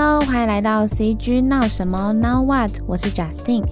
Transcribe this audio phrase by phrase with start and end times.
[0.00, 2.70] Hello，欢迎来到 CG 闹什么 Now What？
[2.86, 3.64] 我是 Justin，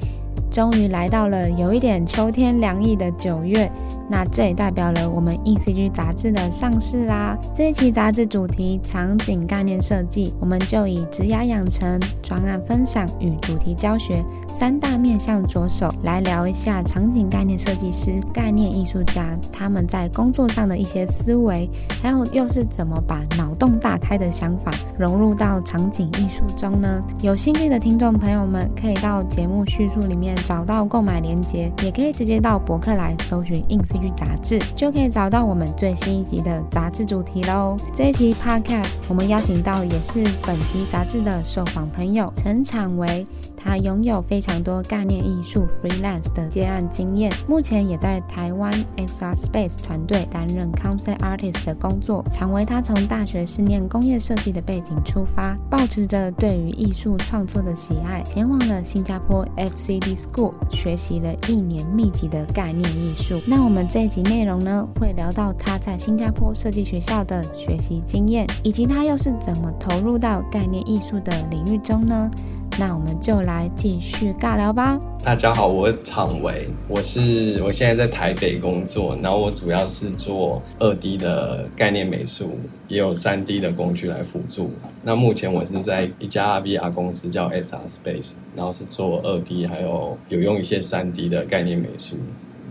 [0.50, 3.70] 终于来到了有一点秋天凉意的九月。
[4.08, 7.36] 那这也代表了我们 InCG 杂志的上市啦。
[7.54, 21.68] 这一期杂志主题场景概念设计，我们就以职涯养成、专案分享与主题教学三大面向着手，来聊一下场景概念设计师、概念艺术家他们在工作上的一些思维，
[22.02, 27.00] 还有又是怎么把脑洞大开的想法融入到场景艺术中呢？
[27.22, 33.82] 有兴趣的听众朋友们，可以到节目叙述里面找到购买链接，也可以直接到博客来搜寻 In
[34.16, 37.76] 杂志就可以找到我们最新一集的杂志主题喽。
[37.94, 43.26] 这一期 Podcast 我们邀请到也是本期杂志的受访朋友陈昶维。
[43.56, 52.22] 他拥有非常多概念艺术 freelance 的接案经验，目前也在台湾 XR Space 团队担任 concept artist 的工作。
[52.30, 63.40] 常为他从大学是念工业设计的背景出发，抱持着对于艺术创作的喜爱，前往了新加坡 FCD School 学习了一年密集的概念艺术。
[63.46, 72.30] 那我们这一集内容呢，会聊到他在新加坡设计学校的学习经验，以及他又是怎么投入到概念艺术的领域中呢？
[72.78, 75.00] 那我们就来继续尬聊吧。
[75.24, 84.70] 大家好，我是厂维，我是我现在在台北工作，然后我主要是做二 D 的概念美术，也有三 D 的工具来辅助。
[85.02, 92.16] 那目前我是在一家 VR 公司叫 SR Space，然后是做二 D，还有有用一些三 D 的概念美术。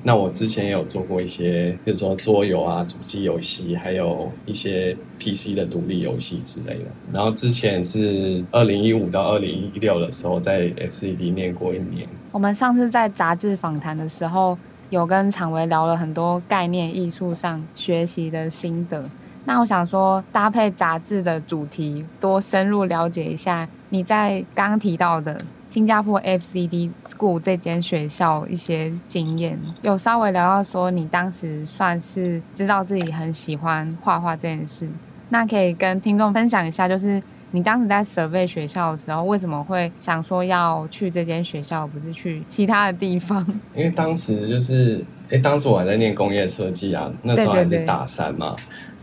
[0.08, 6.86] 那我之前也有做过一些，比如说桌游啊、主机游戏，还有一些 PC 的独立游戏之类的。
[7.12, 12.08] 然后之前是二零一五到二零一六的时候，在 FCD 念过一年。
[12.32, 14.56] 我们上次在杂志访谈的时候，
[14.92, 19.10] 有跟常维聊了很多概念艺术上学习的心得。
[19.46, 25.42] 那我想说，搭配杂志的主题，多深入了解一下你在刚提到的。
[25.76, 34.88] 新加坡 FCD School 这间学校一些经验，有稍微聊到说你当时算是知道自己很喜欢画画这件事，
[35.28, 43.46] 那可以跟听众分享一下，就是你当时在 survey 学校的时候，为什么会想说要去这间学校，不是去其他的地方？
[43.76, 48.56] 因为当时就是，哎、欸，当时我还在念工业设计啊，那时候还是大三嘛，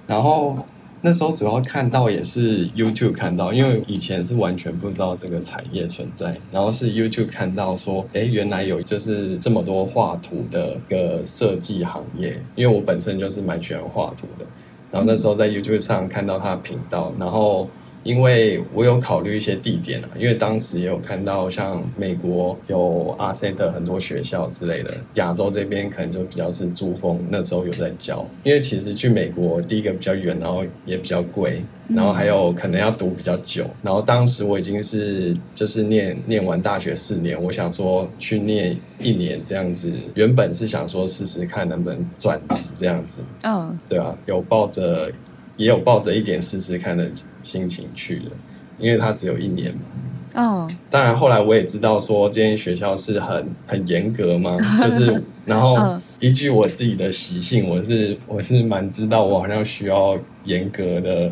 [0.07, 0.57] 然后。
[1.03, 14.47] 那时候主要看到也是 YouTube 看到，因为以前是完全不知道这个产业存在，然后是 YouTube 看到说，哎，原来有就是这么多画图的个设计行业，因为我本身就是蛮喜欢画图的，
[14.91, 17.69] 然后那时候在 YouTube 上看到他的频道，然后。
[18.03, 28.27] 因为我有考虑一些地点啊，因为当时也有看到像美国有 Art Center 很多学校之类的，亚洲这边可能就比较是珠峰，那时候有在教。
[28.43, 33.65] 因为其实去美国第一个比较远，然后也比较贵，然后还有可能要读比较久。
[33.83, 43.23] 然后当时我已经是就是念念完大学四年，我想说去念一年这样子，原本是想说试试看能不能转职这样子。
[43.43, 43.77] 嗯，oh.
[43.89, 45.11] 对啊，有抱着。
[45.63, 47.09] 也有抱着一点试试看的
[47.43, 48.31] 心情去的，
[48.79, 49.81] 因为它只有一年嘛。
[50.35, 50.69] 哦。
[50.91, 61.31] 当然后来我也知道说这间学校是很很严格嘛， 就是然后依据我自己的习性，我是我是蛮知道我好像需要严格的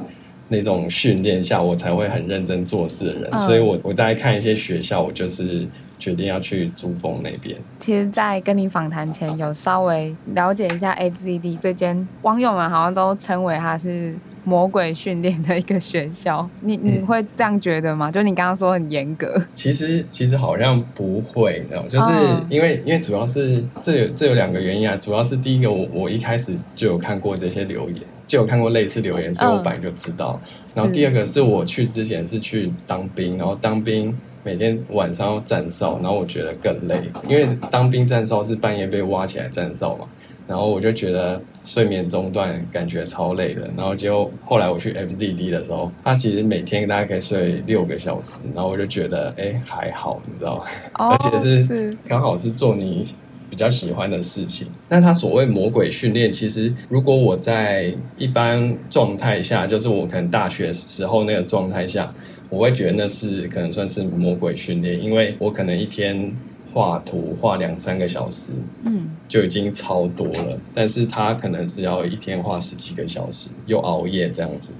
[0.48, 3.38] 那种训练下，我才会很认真做事的人。
[3.38, 5.66] 所以我我大概看一些学校，我就是。
[6.00, 7.56] 决定要去珠峰那边。
[7.78, 16.48] 其实，在跟你访谈前，有稍微了解一下 FCD 这间，网友们好像都称为它是魔鬼训练的一个学校。
[16.62, 18.08] 你你会这样觉得吗？
[18.08, 19.40] 嗯、就你刚刚说很严格。
[19.52, 22.10] 其实其实好像不会，就是
[22.48, 24.96] 因为、哦、因为主要是这有这有两个原因啊。
[24.96, 30.40] 主要是第一个，我我一开始就有看过这些留言，就有看过类似留言，所以我本来就知道。
[30.42, 34.16] 嗯、然后第二个是我去之前是去当兵，然后当兵。
[34.42, 40.06] 每天晚上要站哨，然后我觉得更累，因为当兵站哨是半夜被挖起来站哨嘛，
[40.46, 43.68] 然后我就觉得睡眠中断，感觉超累的。
[43.76, 50.64] 然后就后来我去 FDD 的时候，他其实每天大概可以睡六个小时，然后我就觉得哎、欸、还好，你知道吗？
[50.94, 53.06] 而且是刚好是做你
[53.50, 54.66] 比较喜欢的事情。
[54.88, 62.10] 那他所谓魔鬼训练，其实如果我在一般状态下，就是我可能大学时候那个状态下。
[62.50, 66.30] 我会觉得那是可能算是魔鬼训练，因为我可能一天
[66.74, 68.52] 画图画两三个小时，
[68.84, 70.58] 嗯，就已经超多了。
[70.74, 74.74] 但是他可能是要一天画十几个小时，又熬夜这样子，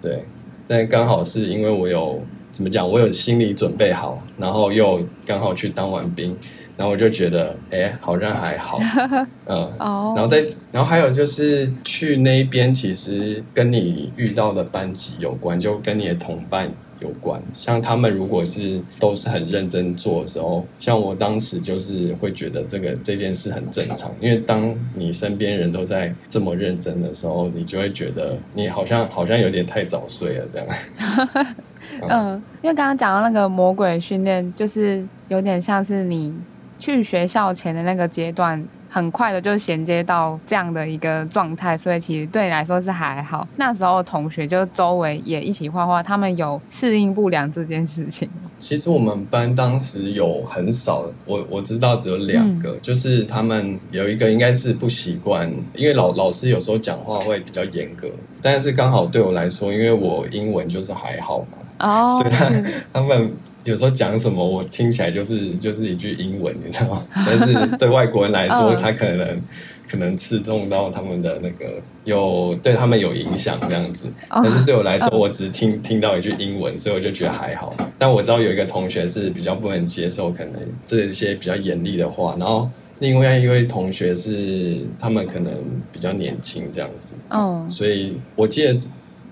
[0.00, 0.22] 对。
[0.68, 2.20] 但刚好是因为我有
[2.52, 6.36] 怎么讲，我有心理准备好，然后又刚好去当完兵。
[6.76, 8.78] 然后我就觉得，哎，好像还好，
[9.48, 16.70] 嗯，哦，然后再，然后还有就是去那边，其实跟你遇到的班级有关，就跟你的同伴
[17.00, 17.40] 有关。
[17.54, 30.68] 像他们如果是都是很认真做的时候，像我当时就是会觉得这个这件事很正常，因为当你身边人都在这么认真的时候，你就会觉得你好像好像有点太早睡了这样。
[32.08, 36.34] 嗯，因为刚刚讲到那个魔鬼训练，就是有点像是你
[36.78, 38.62] 去学校前的那个阶段。
[38.88, 43.46] 很快的就衔接到这样的一个状态，所以其实对你来说是还好。
[43.56, 48.28] 那时候同学就周围也一起画画，他们有适应不良这件事情。
[48.56, 58.08] 其实我们班当时有很少，我我知道只有两个，嗯、就是他们有一个应该是不习惯，因为老老师有时候讲话会比较严格，
[58.40, 61.48] 但是刚好对我来说，因为我英文就是还好嘛，
[61.80, 62.50] 哦，所以他
[62.92, 63.32] 他们。
[63.66, 67.06] 有时候讲什么，我听起来就是就是一句英文，你知道吗？
[67.26, 69.42] 但是对外国人来说，他可能
[69.90, 74.12] 可能刺痛到他们的那个，有对他们有影响这样子。
[74.30, 77.74] 但是对我来说，我只是听听到一句英文，所以我就觉得还好。
[77.98, 80.54] 但我知道有一个同学是比较不能接受可能
[80.86, 82.70] 这些比较严厉的话，然后
[83.00, 85.52] 另外一位同学是他们可能
[85.92, 87.14] 比较年轻这样子。
[87.30, 88.78] 嗯，所以我记得。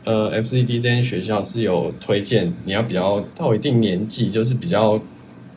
[0.05, 5.01] 呃，FCD 这间学校是有推荐，你要比较到一定年纪，就是比较，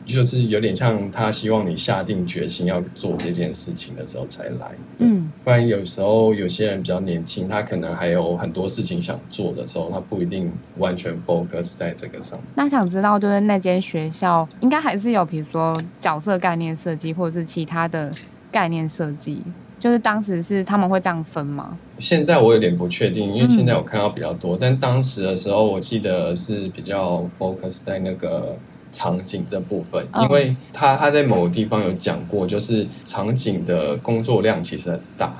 [0.06, 4.72] 就是有点像他希望你下定决心要做这件事情的时候才来。
[5.00, 12.48] 嗯，不然有时候有些人比较年轻，他可能还有很多事情想做的时候，他不一定完全 focus 在这个上面。
[12.54, 18.10] 那想知道，就是那间学校应该还是有，比如说角色概念设计，或者是其他的
[18.50, 19.42] 概念设计。
[19.78, 21.76] 就是当时是他们会这样分吗？
[21.98, 28.56] 现在我有点不确定，因为现在我看到比较多，嗯、但当时的时候我记得是比较 focus 在那个
[28.92, 35.32] 场景这部分，嗯、因为他他在某个地方有讲过，就是场景的工作量其实很大。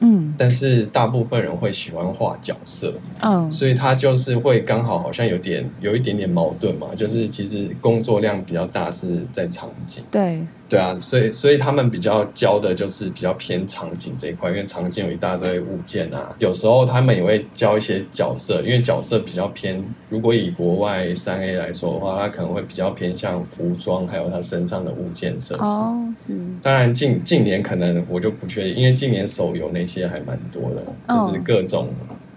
[0.00, 25.62] 嗯，但是大部分人会喜欢画角色，嗯，所以他就是会刚好好像有点有一点点矛盾嘛，就是其实工作量比较大是在场景，对，对啊，所以所以他们比较教的就是比较偏场景这一块，因为场景有一大堆物件啊，有时候他们也会教一些角色，因为角色比较偏，如果以国外三 A 来说的话，他可能会比较偏向服装，还有他身上的物件设计。
[25.62, 25.96] 哦，
[26.26, 26.34] 是。
[26.62, 29.86] 当然近近年可能我就不确定，因为近年手游那。
[29.86, 31.86] 些还蛮多的，就是各种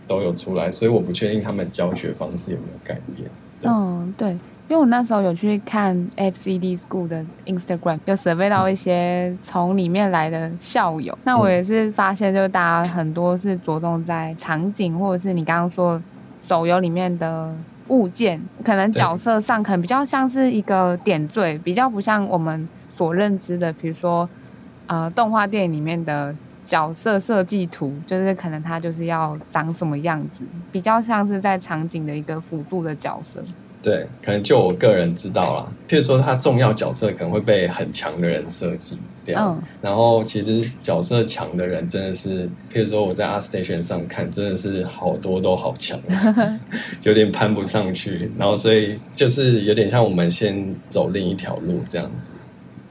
[0.08, 0.72] 都有出来，oh.
[0.72, 3.28] 所以我不确定他们教学方式有没有改变。
[3.64, 4.38] 嗯，oh, 对，
[4.70, 11.18] 因为我那时候有去看 FCD School 的 Instagram，有识别到一些从里面来的校友。
[11.24, 16.00] 那我也是发现，就是大家很多是着重在场景，或者是你刚刚说
[16.40, 17.52] 手游里面的
[17.88, 24.30] 物件，可能角色上可能比较像是一个点缀，比较不像我们所认知的，比如说
[24.86, 26.34] 呃动画电影里面的。
[26.66, 33.42] 角色设计图就是可能他就是要长什么样子，比较像是在场景的一个辅助的角色。
[33.82, 35.66] 对，可能就我个人知道啦。
[35.88, 39.42] 譬如说，他重要角色可能会被很强的人设计掉。
[39.42, 39.62] 嗯。
[39.82, 45.98] 然后，其实角色强的人真的是，譬如说我在 ArtStation 上看，真的是好多都好强，
[47.04, 48.30] 有点攀不上去。
[48.38, 52.34] 然后，所以就是有点像我们先走另一条路这样子。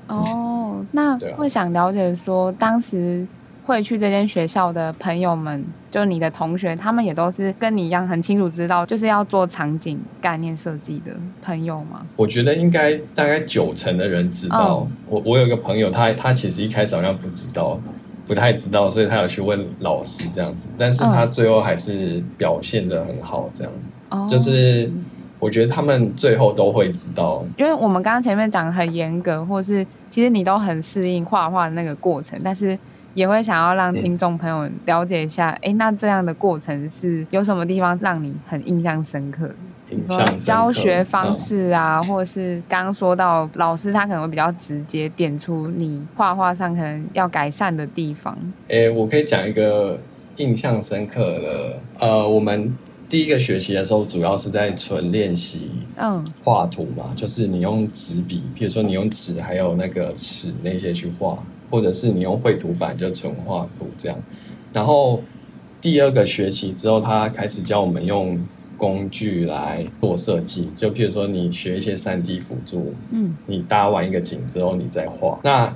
[0.07, 3.27] 哦，那会想了解说当时。
[3.69, 12.01] 会去这间学校的朋友们，就你的同学，他们也都是跟你一样很清楚知道，就是要做场景概念设计的朋友吗？
[12.17, 14.79] 我觉得应该大概九成的人知道。
[14.79, 17.79] 哦、我我有一个朋友，他他其实一开始好像不知道，
[18.27, 23.73] 不太知道，所以他有去问老师这样子，但是他最后还是表现的很好，这样。
[24.09, 24.91] 哦，就是
[25.39, 32.79] 我觉得他们最后都会知道，因为我们刚刚前面讲的很严格，或是其实你都很适应画画的那个过程，但是。
[33.19, 39.53] 也会想要让听众朋友了解一下，哎、嗯，那这样的过程是有什么地方让你很印象深刻？
[39.91, 48.39] 印象深刻，教学方式啊，嗯、或者是刚刚说到老师他可能会比较直接点出你画画上可能要改善的地方。
[48.69, 49.99] 哎，我可以讲一个
[50.37, 52.73] 印象深刻的，呃，我们
[53.09, 61.37] 第一个学期的时候主要是在纯练习，嗯，画图嘛，就是你用纸笔，比如说你用纸还有那个尺那些去画。
[61.71, 64.19] 或者是你用绘图板就纯画图这样，
[64.73, 65.23] 然后
[65.81, 68.39] 第二个学期之后，他开始教我们用
[68.77, 75.39] 工具来做设计，就譬如说你学一些三 D 辅助，嗯，你搭完一个景之后你再画。
[75.43, 75.75] 那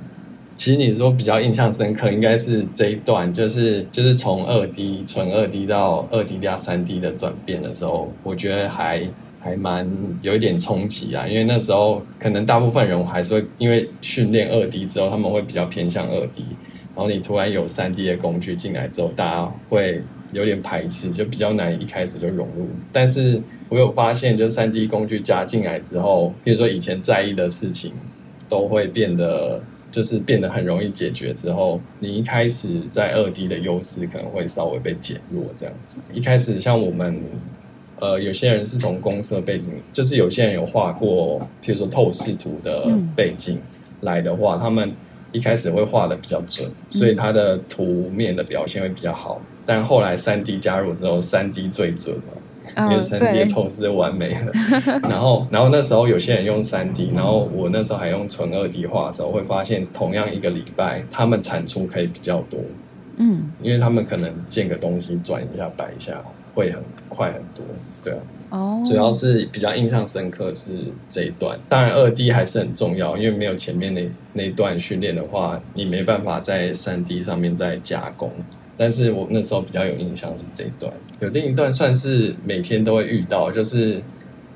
[0.55, 9.07] 其实你说比较印象深刻，应该是这一段，就是就是从二 D 纯二 D 到二 D 加三 D 的转变的时候，我觉得还。
[9.43, 9.85] 还蛮
[10.21, 16.45] 有一点冲击啊，因为那时候可能大部分人还是会因为训练二 D 之后，他们会比较偏向二 D，
[16.95, 22.69] 然后你突然有三 D 的工具进来之后，大家会有点排斥，就比较难一开始就融入。
[22.93, 27.91] 但是我有发现，就三 D 工具加进来之后，比如说以前在意的事情，
[28.47, 31.33] 都会变得就是变得很容易解决。
[31.33, 35.99] 之后你一开始在二 D 的优势可能会稍微被减弱，这样子。
[36.13, 37.21] 一开始像我们。
[38.03, 43.57] 呃，有些人是从公设背景，就是有些人有画过，譬如说透视图的背景
[44.01, 44.91] 来的话，嗯、他们
[45.31, 49.39] 一开始会画的比较准，所以他的图面的表现会比较好。
[49.39, 54.51] 嗯、但后来三 D 加入之后，三 D 最准了，哦、因为三 D 透视完美了。
[55.03, 62.59] 然后，然后那时候有些人用三 D，然后我那时候还用纯二 D 画的时候，会发现同样一个礼拜，他们产出可以比较多。
[63.15, 66.21] 嗯，因为他们可能建个东西转一下摆一下。
[66.53, 67.63] 会很快很多，
[68.03, 68.19] 对啊，
[68.49, 68.87] 哦，oh.
[68.87, 70.71] 主要是比较印象深刻是
[71.09, 71.59] 这一段。
[71.67, 78.31] 当然，二 D 还是很重要，因为没有前面那那段训练的话，你没办法在三 D 上面再加工。
[78.75, 84.01] 但是我那时候比较有印象是这一段，有另一段算是每天都会遇到，就是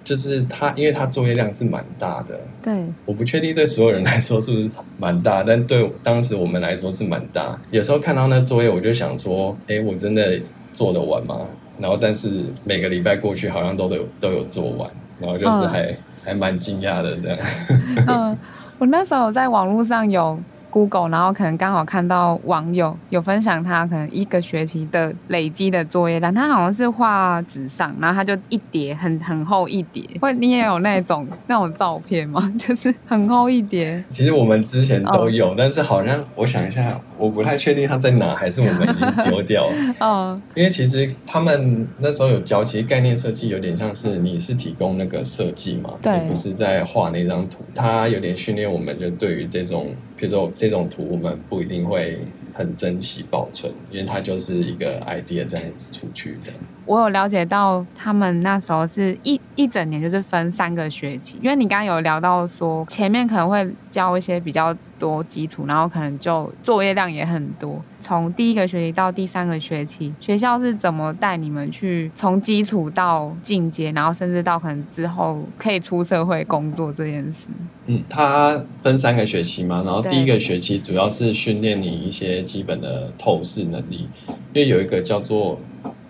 [0.04, 7.62] 就是他，因为他作业量是蛮大的，对，我不确定对所有人来说是不是蛮大，但对当时我们来说是蛮大。
[7.70, 10.42] 有时候看到那作业，我就想说，哎，我真的
[10.74, 11.42] 做得完吗？
[11.79, 17.39] 然后，但是每个礼拜过去，好像都都有都有做完，然后就是还、嗯、还蛮惊讶的这样。
[18.07, 18.38] 嗯，
[18.77, 20.39] 我那时候在网络上有。
[20.77, 30.03] Google，然后可能刚好看到网友有分享他可能一个学期的累积的作业单，他好像是画纸上，然后他就一叠很很厚一叠。
[30.22, 32.39] 会你也有那种 那种照片吗？
[32.60, 34.03] 就是很厚一叠。
[34.12, 39.96] 其实我们之前都有，哦、但是好像我想一下，我不太确定他在哪，还是我们已经丢掉了。
[40.05, 49.88] 哦，因为其实他们那时候有教，其实概念设计有点像是你是提供那个设计嘛，对，不是在画那张图，他有点训练我们，就对于这种。
[50.19, 52.20] 比如说这这种图，我们不一定会
[52.54, 56.52] 很珍惜保存，因为它就是一个 idea 这样子出去的。
[56.88, 67.79] 我有了解到，他们那时候是一一整年就是分三个学期，因为你刚刚有聊到说前面可能会教一些比较多基础，然后可能就作业量也很多。
[68.00, 77.48] 从第一个学期到第三个学期，学校是怎么带你们去从基础到进阶，然后甚至到可能之后可以出社会工作这件事？
[77.88, 84.08] 嗯，它分三个学期嘛，然后第一个学期主要是训练你一些基本的透视能力，
[84.53, 85.60] 因为有一个叫做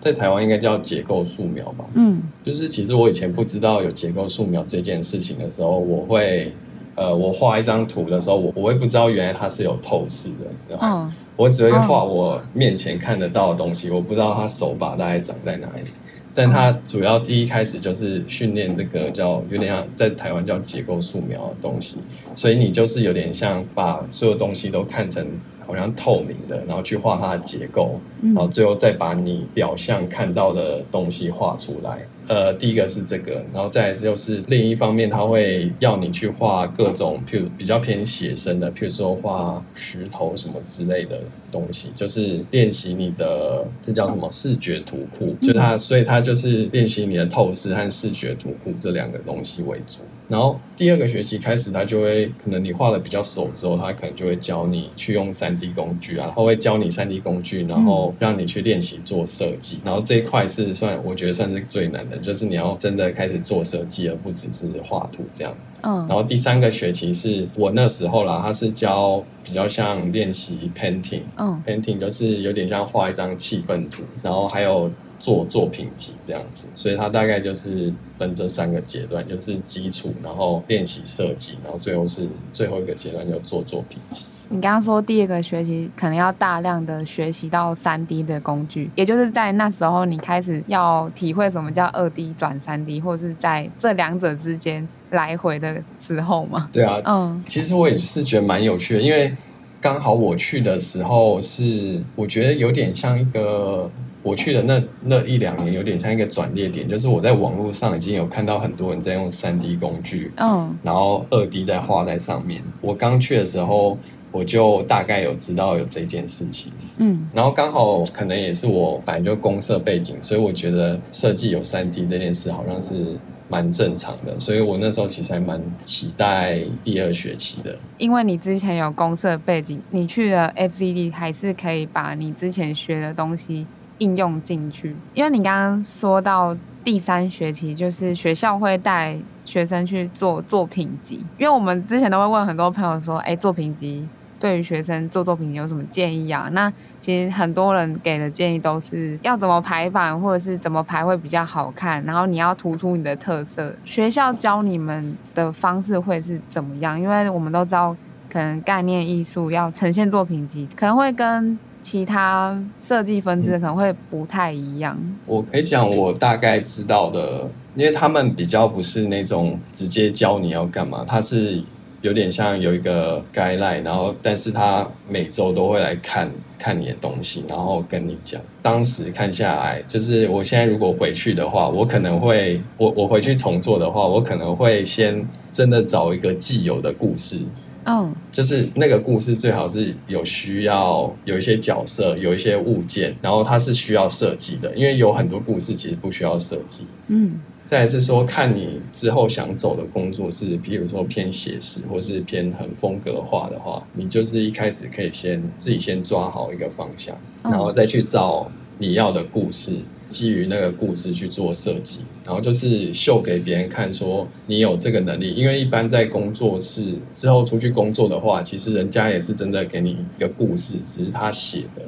[0.00, 6.52] 在台湾应该叫结构素描吧，嗯，就是其实我以前不知道有结构素描这件事情的时候，我会。
[7.00, 15.92] 呃，我画一张图的时候，我我会不知道原来它是有透视的，嗯，我只会画我面前看得到的东西，我不知道它手把大概长在哪里。
[16.34, 21.98] 但它主要第一开始就是训练这个叫有点像在台湾叫结构素描的东西，
[22.34, 25.24] 所以你就是有点像把所有东西都看成
[25.68, 31.98] 好像透明的，然后去画它的结构，然后最后再把你表象看到的东西画出来。
[32.26, 41.20] 呃，第一个是这个，然后再来就是另一方面，他会要你去画各种，譬如比较偏写生的，譬如说画石头什么之类的
[41.52, 50.00] 东西，就是练习你的这叫什么视觉图库，就它，所以它就是练习你的透视和视觉图库这两个东西为主。
[50.28, 59.80] 然后第二个学期开始，他就会可能你画的比较熟之后，他可能就会教你去用三 D 工具啊，他会教你三 D 工具，然后让你去练习做设计。
[59.84, 65.54] 然后这一块是算我觉得算是最难的，就是你要真的开始做设计，而不只是画图这样。
[65.82, 65.96] 嗯。
[66.06, 74.90] 然后第三个学期是我那时候啦，他是教比较像练习 painting，嗯，painting 就是有点像画一张气氛图，然后还有。
[75.18, 84.24] 做作品集这样子，所以它大概就是分这三个阶段，就是基础，然后练习设计，然后最后是最后一个阶段叫做作品集。
[84.50, 96.70] 你刚刚说第二个学习可能要大量的学习到三 D 的工具，也就是在那时候你开始要体会什么叫二 D 转三 D，或是在这两者之间来回的时候吗？
[96.72, 99.36] 对啊，嗯，其实我也是觉得蛮有趣的，因为
[99.80, 103.90] 刚好我去的时候是我觉得有点像一个。
[104.28, 112.62] 我去的那那一两年有点像一个转捩点，就是我在网络上已经有看到很多人在用三 D 工具，嗯，然后二 D 在画在上面。
[112.82, 113.96] 我刚去的时候，
[114.30, 123.16] 我就大概有知道有这件事情，嗯，然后刚好可能也是我本来就公社背景，所以我觉得设计有三 D 这件事好像是
[123.48, 127.74] 蛮正常的，所以我那时候其实还蛮期待第二学期的。
[127.96, 133.66] 因为你之前有公社背景，你去了 FCD 还是可以把你之前学的东西。
[133.98, 141.24] 应用进去，因为你刚刚说到第三学期，就是学校会带学生去做作品集。
[141.36, 144.08] 因为我们之前都会问很多朋友说：“哎，作品集
[144.40, 146.48] 对于学生做作品集有什么建议啊？
[146.52, 153.74] 那其实很多人给的建议都是要怎么排版，或者是怎么排会比较好看，然后你要突出你的特色。
[153.84, 156.98] 学校教你们的方式会是怎么样？
[156.98, 157.94] 因为我们都知道，
[158.30, 161.58] 可能概念艺术要呈现作品集，可能会跟
[161.90, 164.94] 其他设计分支可能会不太一样。
[165.24, 171.62] 我可以讲我大概知道的，因为他们比较不是那种直接教你要干嘛，他是。
[172.00, 178.40] 有点像有一个 guideline，然后但是他每周都会来看看你的东西，然后跟你讲。
[178.62, 187.40] 当时看下来，就是我现在如果回去的话，我可能会我我回去重做的话，我可能会先真的找一个既有的故事，
[187.88, 188.08] 嗯，oh.
[188.30, 197.40] 就是那个故事最好是有需要有一些角色，有一些物件，然后它是需要设计的，因为有很多故事其实不需要设计，嗯。
[197.66, 209.72] 再来是说，看你之后想走的工作是，比如说偏写实，或是偏很风格化的话，你就是一开始可以先自己先抓好一个方向，然后再去找你要的故事，
[210.08, 215.34] 基于那个故事去做设计，然后就是秀给别人看，说你有这个能力。
[215.34, 221.82] 因为一般在工作室之后出去工作的话，其实人家也是真的给你一个故事，只是他写的。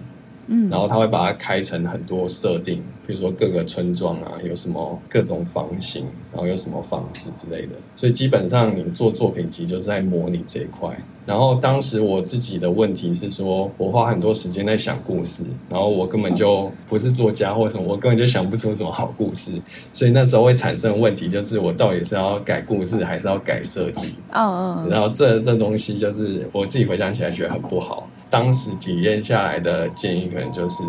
[0.52, 7.75] 嗯，然后他会把它开成很多设定，比如说各个村庄啊，有什么各种房型，然后有什么房子之类的。
[7.95, 10.90] 所以基本上你做作品集就是在模拟这一块。
[11.25, 19.52] 然后当时我自己的问题是说，我花很多时间在想故事，然后我根本就不是作家或什么，我根本就想不出什么好故事。
[19.92, 24.14] 所以那时候会产生问题，就是我到底是要改故事还是要改设计？
[24.33, 24.88] 嗯嗯。
[24.88, 28.09] 然后这这东西就是我自己回想起来觉得很不好。
[28.30, 30.84] 当时体验下来的建议可能就是，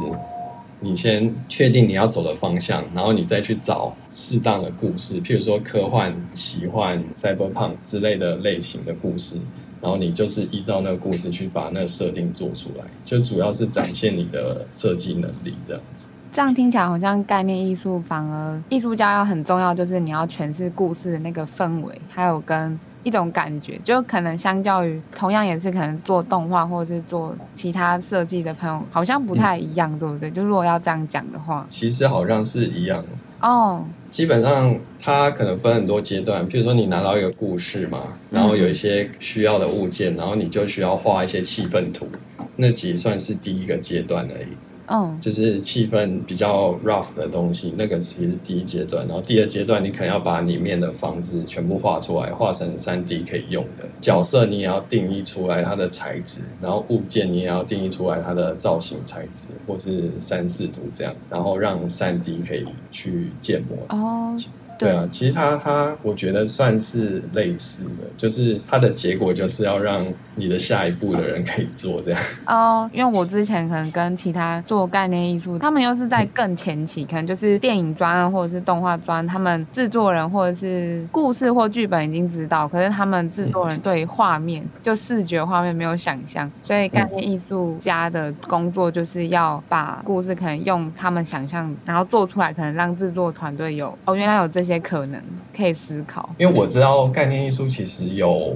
[0.80, 9.38] 你先确定你要走的方向，然后你再去找适当的故事，譬如说科幻、奇幻、cyberpunk 之类的类型的故事，
[9.82, 16.10] 然后你就是依照那个故事去把那个设定做出来，就主要是展现你的设计能力这样子。
[16.32, 22.80] 这样听起来好像概念艺术，反而艺术家要很重要，就是你要诠释故事的那个氛围，还有跟。
[23.04, 30.32] 一种感觉，就可能相较于同样也是可能做动画或者是做其他设计的朋友，好像不太一样，嗯、对不对？
[30.32, 33.04] 就如果要这样讲的话，其实好像是一样
[33.40, 33.84] 哦。
[34.12, 38.00] 基本上它可能分很多阶段，譬如说你拿到一个故事嘛，
[38.30, 42.08] 然后有一些需要的物件，然后你就需要画一些气氛图，
[42.58, 44.48] 那其实算是第一个阶段而已。
[44.92, 49.08] 嗯，就是气氛比较 rough 的东西，那个其实是第一阶段。
[49.08, 63.78] 然后第二阶段，你可能要把里面的房子全部画出来，画成三 D 可以用的角色，你也要定义出来它的材质，然后物件你也要定义出来它的造型材质，或是三视图这样，然后让三 D 可以去建模。
[63.96, 64.36] 哦。
[64.78, 70.04] 对啊，其实它它，我觉得算是类似的，就是它的结果就是要让
[70.36, 72.20] 你的下一步的人可以做这样。
[72.48, 94.72] 哦，因为我之前可能跟其他做概念艺术，他们又是在更前期，嗯、可能就是电影专案或者是动画专，他们制作人或者是故事或剧本已经知道，可是他们制作人对画面、嗯、就视觉画面没有想象，所以概念艺术家的工作就是要把故事可能用他们想象，然后做出来，可能让制作团队有哦，原来有这些。
[94.72, 95.22] 些可能
[95.54, 98.56] 可以思考，因为我知道概念艺术其实有，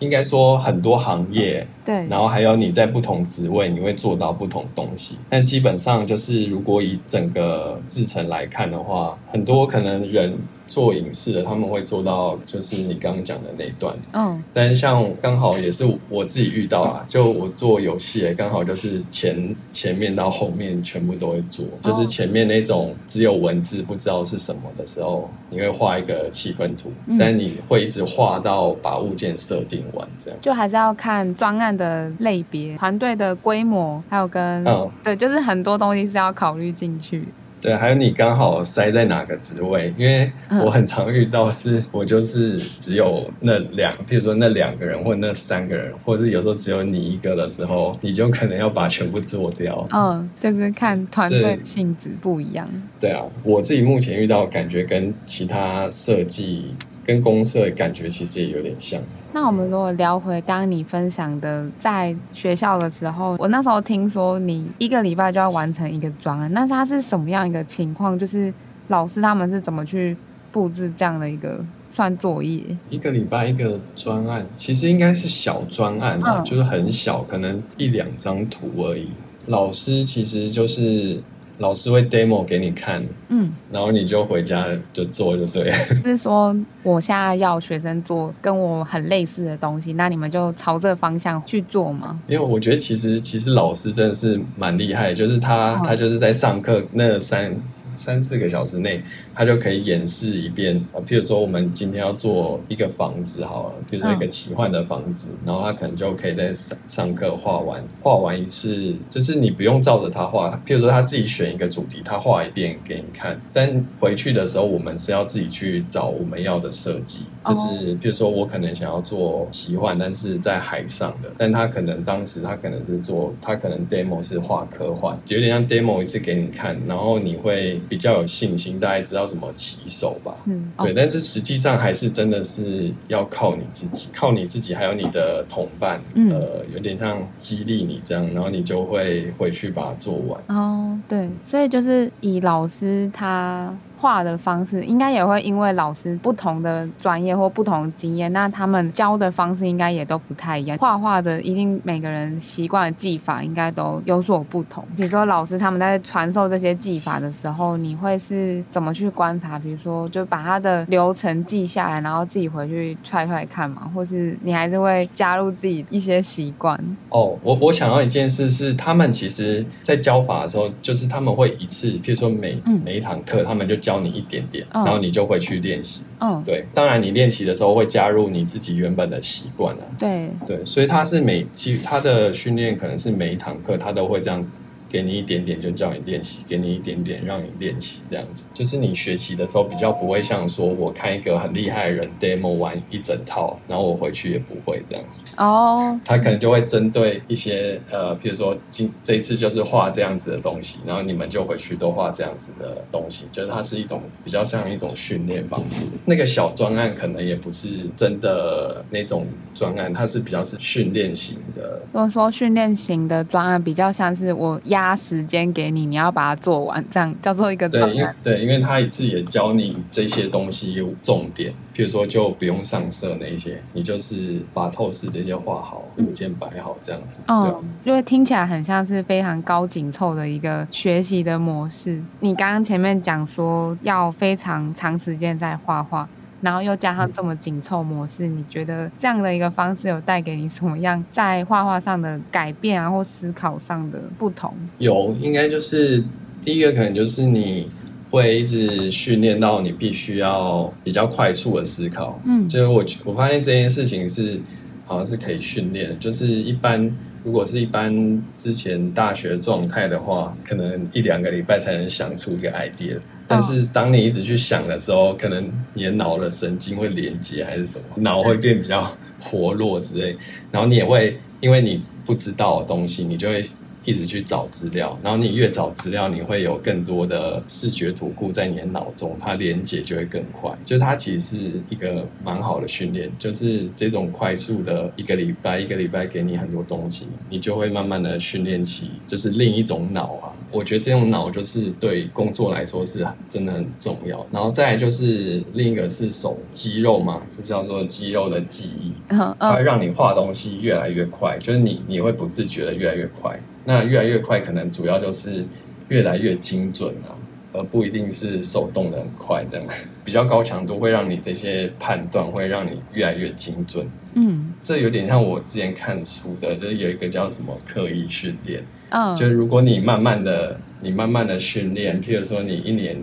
[0.00, 5.16] 应该说很多行业，对，然后还有你在不同职位，你会做到不同东西。
[5.28, 10.36] 但基本上就是，如果以整个制程来看的话，很多可能人。
[10.70, 13.94] 做影视的他们会做到，就是你刚刚讲的那一段。
[14.12, 30.38] 嗯，但是像刚好也是我自己遇到啊，就我做游戏，刚好就是前前面到后面全部都会做，就是前面那种只有文字不知道是什么的时候，你会画一个气氛图，嗯、但你会一直画到把物件设定完，这样。
[30.40, 37.24] 就还是要看专案的类别、团队的规模，还有跟嗯，对，就是很多东西是要考虑进去。
[37.60, 39.92] 对，还有你刚好塞在哪个职位？
[39.98, 40.30] 因为
[40.64, 49.86] 我很常遇到是，我就是只有那两，譬如说那两个人，或者那三个人，或者是有时候只有你一个的时候，你就可能要把全部做掉。
[49.92, 52.66] 嗯，就是看团队性质不一样。
[52.98, 59.00] 对啊，我自己目前遇到感觉跟其他设计跟公社的感觉其实也有点像。
[59.32, 68.18] 那我们如果聊回刚刚你分享的，在学校的时候，我那时候听说你一个礼拜就要完成一个专案，那它是什么样一个情况？
[68.18, 68.52] 就是
[68.88, 70.16] 老师他们是怎么去
[70.50, 72.60] 布置这样的一个算作业？
[72.88, 79.10] 一个礼拜一个专案，其实应该是小专案啊，嗯、就是很小，可能一两张图而已。
[79.46, 81.20] 老师其实就是
[81.58, 85.76] 老师会 demo 给你看，嗯，然后你就回家就做就对了。
[86.04, 92.18] 是说我现在要学生做跟我很类似的东西，那你们就朝这个方向去做吗？
[92.26, 97.54] 因为我觉得其实其实老师真的是蛮厉害，就是他、哦、他就是在上课那三
[97.92, 99.02] 三四个小时内，
[99.34, 100.76] 他就可以演示一遍。
[100.92, 130.34] 啊，譬如说我们今天要做一个房子好了，比如说一个奇幻的房子，嗯、然后他可能就可以在上上课画完画完一次，就是你不用照着他画，譬如说他自己选一个主题，他画一遍给你看，但回去的时候我们是要自己去找我们要的设计，就是譬如说我可能想要做奇幻，但是在海上的，但他可能当时他可能是做，他可能 demo 是画科幻，就有点像 demo 一次给你看，然后你会比较有信心，大概知道怎么起手吧。
[130.46, 140.40] 嗯，对，但是实际上还是真的是要靠你自己，靠你自己，还有你的同伴，呃，有点像激励你这样，然后你就会回去把它做完。
[140.56, 143.74] 哦，对，所以就是以老师他。
[144.00, 150.78] 画的方式应该也会因为老师不同的专业或不同的经验，那他们教的方式应该也都不太一样。
[150.78, 154.82] 画画的一定每个人习惯的技法应该都有所不同。
[154.96, 159.58] 比如说老师他们在传授这些技法的时候，你会是怎么去观察？
[159.58, 166.74] 比如说就把他的流程记下来，然后自己回去踹踹看嘛，或是你还是会加入自己一些习惯？
[167.10, 173.89] 哦，我我想要一件事是，他们其实在教法的时候，就是他们会一次，譬如说每、嗯、每一堂课，他们就教。
[173.90, 176.04] 教你一点点，然后你就会去练习。
[176.20, 179.82] 嗯，对，当然你练习的时候会加入你自己原本的习惯了。
[179.98, 184.46] 对对，所以他是每其他的训练可能是每一堂课他都会这样。
[184.90, 195.26] 给你一点点就叫你练习，给你一点点让你练习，这样子就是你学习的时候比较不会像说我看一个很厉害的人 demo 完一整套，然后我回去也不会这样子。
[195.36, 205.84] 哦，他可能就会针对一些呃，譬如说今这一次就是画这样子的东西，然后你们就回去都画这样子的东西，就是它是一种比较像一种训练方式。
[206.04, 209.24] 那个小专案可能也不是真的那种
[209.54, 211.80] 专案，它是比较是训练型的。
[211.92, 214.79] 如果说训练型的专案比较像是我压。
[214.80, 227.22] 花时间给你，你要把它做完，这样叫做一个对，因为对，因为他一次也教你这些东西有重点，譬如说就不用上色那些，你就是把透视这些画好，物件摆好这样子。
[227.26, 232.02] 嗯，对，因为听起来很像是非常高紧凑的一个学习的模式。
[232.20, 236.08] 你刚刚前面讲说要非常长时间在画画。
[236.40, 244.54] 然后又加上这么紧凑模式，你觉得这样的一个方式有带给你什么样在画画上的改变啊，或思考上的不同？
[244.78, 246.02] 有，应该就是
[246.42, 247.68] 第一个可能就是你
[248.10, 252.20] 会一直训练到你必须要比较快速的思考。
[252.24, 254.40] 嗯，就是我我发现这件事情是
[254.86, 256.90] 好像是可以训练，就是一般
[257.22, 262.98] 如果是一般之前大学状态的话，可能一两个礼拜才能想出一个 idea。
[263.30, 268.90] 但是当你一直去想的时候，可能你的脑的神经会连接还是什么，脑会变比较
[269.20, 270.16] 活络之类。
[270.50, 273.44] 然后你也会因为你不知道的东西，你就会
[273.84, 274.98] 一直去找资料。
[275.02, 280.50] 然后你越找资料，你会有更多的视觉图库在你的脑中，它连接就会更快。
[280.64, 281.36] 就它其实是
[281.68, 290.32] 一个蛮好的训练，就是这种快速的一个礼拜一个礼拜给你很多东西，你就会慢慢的训练起就是另一种脑啊。
[290.52, 305.44] 我觉得这种脑就是对工作来说是真的很重要，然后再来就是另一个是手肌肉嘛，这叫做肌肉的记忆，它会让你画东西越来越快，就是你你会不自觉的越来越快，那越来越快可能主要就是
[305.88, 307.12] 越来越精准啊，
[307.52, 309.66] 而不一定是手动的很快这样，
[310.04, 318.62] 比较高强度会让你这些判断会让你越来越精准，嗯，这有点像我之前看书的，就是有一个叫什么刻意训练。
[318.90, 322.96] 嗯，就是如果你慢慢的，你慢慢的训练，譬如说你一年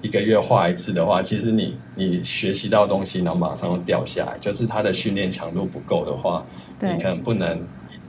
[0.00, 6.44] 一个月画一次的话，其实你你学习到东西，然后马上就掉下来，就是它的训练强度不够的话，
[6.80, 7.60] 你可能不能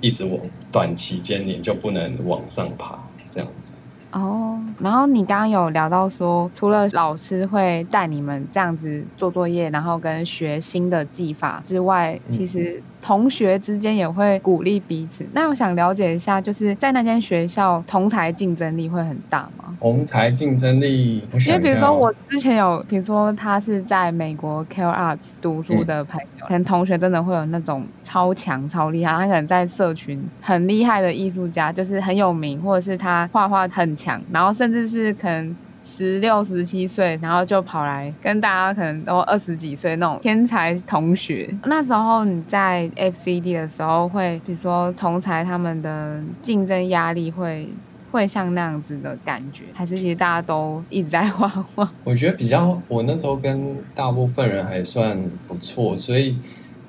[0.03, 0.37] 一直往
[0.71, 2.99] 短期间你就不能往上爬
[3.31, 3.73] 这样子。
[4.11, 12.83] 哦，然后你刚刚有聊到说，除了老师会带你们这样子做作业，然后跟学新的技法之外，其实。
[13.05, 15.27] 同学之间也会鼓励彼此。
[15.33, 19.75] 那我想了解一下，就是在那间学校，同才竞争力会很大吗？
[19.81, 35.53] 同才竞争力，因为比如说我之前有，比如说他是在美国 CalArts 读书的朋友，嗯、可能同学真的会有那种超强、超厉害，他可能在社群很厉害的艺术家，就是很有名，或者是他画画很强，然后甚至是可能。
[35.95, 41.47] 十六、十七岁，然后就跑来跟大家可能都二十几岁那种天才同学。
[41.65, 47.69] 那时候你在 FCD 的时候会，会比如说同才他们的竞争压力会
[48.11, 51.87] 会像那样子的感觉，还是其实大家都一直在画画？
[52.03, 56.35] 我觉得比较，我那时候跟大部分人还算不错，所以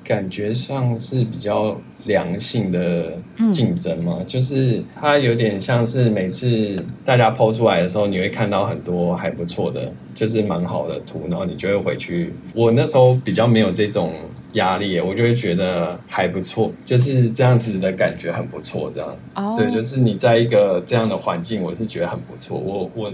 [0.02, 1.76] 感觉上是比较。
[2.04, 3.12] 良性的
[3.52, 12.32] 竞争嘛，嗯、就是它有点像是每次大家 po 出来的时候，你会看到很多还不错的，就是蛮好的图，然后你就会回去。
[12.54, 14.12] 我那时候比较没有这种
[14.52, 19.16] 压力，我就会觉得还不错，就是这样子的感觉很不错，这样。
[19.34, 22.58] 哦，对，就是你在一个这样的环境，我是觉得很不错。
[22.58, 23.12] 我我。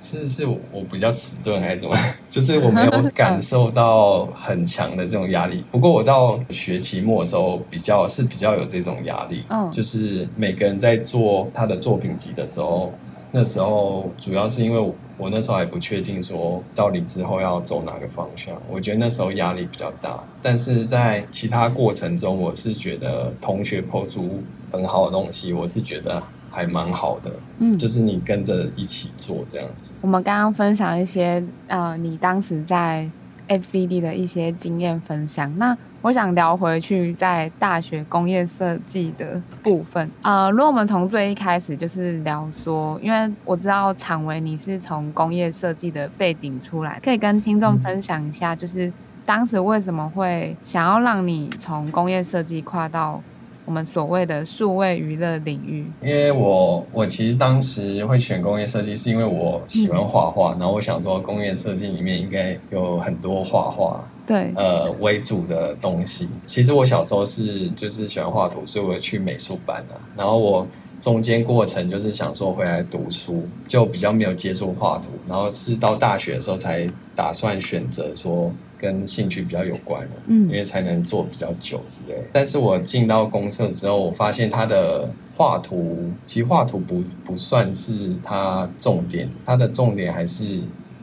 [0.00, 0.58] 是是我
[0.90, 1.96] 比较迟钝还是怎么？
[2.28, 5.64] 就是我没有 感受到很强的这种压力。
[5.70, 9.44] 不过我到学期末的时候，比较是比较有这种压力。
[9.48, 12.92] 嗯，就是每个人在做他的作品集的时候，
[13.32, 18.54] 那时候主要是因为我，我那时候还不确定说到底之后要走哪个方向。
[18.70, 20.22] 我觉得那时候压力比较大。
[20.40, 26.22] 但是在其他过程中，我是觉得同学 po 出很好的东西，我是觉得。
[26.50, 29.94] 还蛮好的，嗯，就是你跟着一起做这样子。
[30.00, 33.08] 我们刚刚分享一些呃，你当时在
[33.48, 35.56] FCD 的一些经验分享。
[35.58, 40.10] 那我想聊回去在大学工业设计的部分。
[40.22, 48.92] 呃，如果我们从最一开始就是聊说，因为我知道常维你是从工业设计的背景出来，可以跟听众分享一下，就是
[49.26, 53.22] 当时为什么会想要让你从工业设计跨到。
[53.68, 66.30] 我们所谓的数位娱乐领域，因为我我其实当时会选工业设计，是因为我喜欢画画，嗯、然后我想说工业设计里面应该有很多画画对呃为主的东西。
[66.46, 70.00] 其实我小时候是就是喜欢画图，所以我去美术班了、啊。
[70.16, 70.66] 然后我
[71.02, 78.50] 中间过程就是想说回来读书，就比较没有接触画图，然后是到大学的时候才打算选择说。
[78.78, 82.16] 跟兴趣比较有关的，嗯，因为才能做比较久之类。
[82.32, 90.44] 但是我进到公社之后，我发现他的画图，其实画图不不算是他重点，他的重点还是，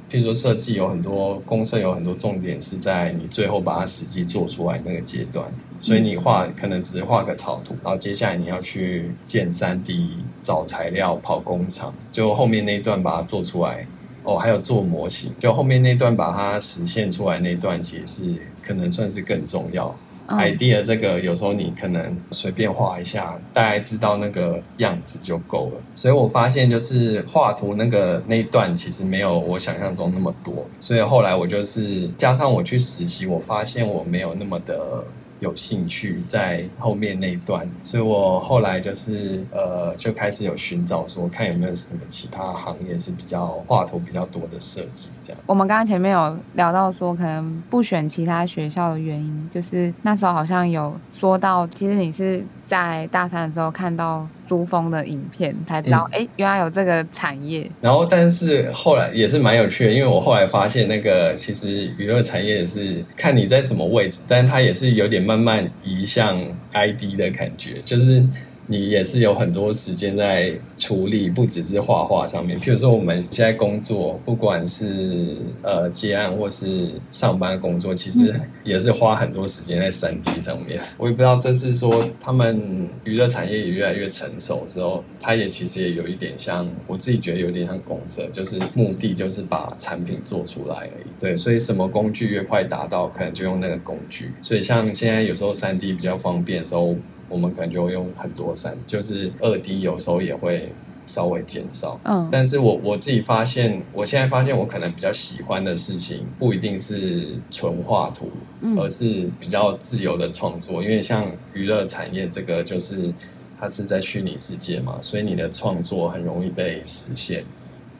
[0.09, 5.45] 譬如说设计有很多公社有很多重点是在你最后把它实际做出来那个阶段。
[5.81, 13.85] 所以你画可能只是画个草图，然后接下来你要去建三 D、找材料、跑工厂，就后面那一段把它做出来。
[14.25, 19.95] 哦，还有做模型，就后面那段把它实现出来那段，其实是可能算是更重要。
[20.27, 20.39] Oh.
[20.39, 25.81] idea 这个有时候你可能随便画一下，大概知道那个样子就够了。
[25.93, 35.03] 所以我发现就是画图那个那一段其实没有我想象中那么多，所以后来我就是加上我去实习，我发现我没有那么的。
[35.39, 45.09] 有兴趣在后面那一段，所以我后来就是呃就开始有寻找说，看有没有什么其他行业是比较画图比较多的设计。
[45.25, 45.41] 这样。
[45.45, 52.45] 我们刚刚前面有聊到说，可能不选其他学校的原因，就是那时候好像有说到，其实你是。
[52.67, 57.69] 在大三的时候看到珠峰的影片，才知道哎、嗯，原来有这个产业。
[57.79, 68.27] 然后，但是后来也是蛮有趣的，因为我后来发现，那个其实娱乐产业也是看你在什么位置，但是它也是有点慢慢移向 ID 的感觉，就是。
[68.67, 72.59] 你也是有很多时间在处理，不只是画画上面。
[72.59, 80.79] 譬如说，我们现在工作，不管是呃接案或是上班工作，其实也是花很多时间在三 D 上面。
[80.97, 91.05] 我也不知道这是说他们娱乐产业也越来越成熟之后，它也其实也有一点像，我自己觉得有点像公社，就是目的就是把产品做出来而已。
[91.19, 94.31] 对，所以什么工具越快达到，可能就用那个工具。
[94.41, 96.95] 所以像现在有时候三 D 比较方便的时候。
[97.29, 100.71] 我们可能就会用很多三，就是二 D 有时候也会
[101.05, 101.99] 稍微减少。
[102.03, 108.29] 嗯，但是我我自己发现，我现在发现我可能比较喜欢的事情不一定是纯画图，
[108.61, 110.83] 嗯，而是比较自由的创作。
[110.83, 113.13] 因为像娱乐产业这个，就是
[113.59, 117.43] 它是在虚拟世界嘛，所以你的创作很容易被实现。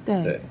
[0.06, 0.24] 对。
[0.24, 0.42] 对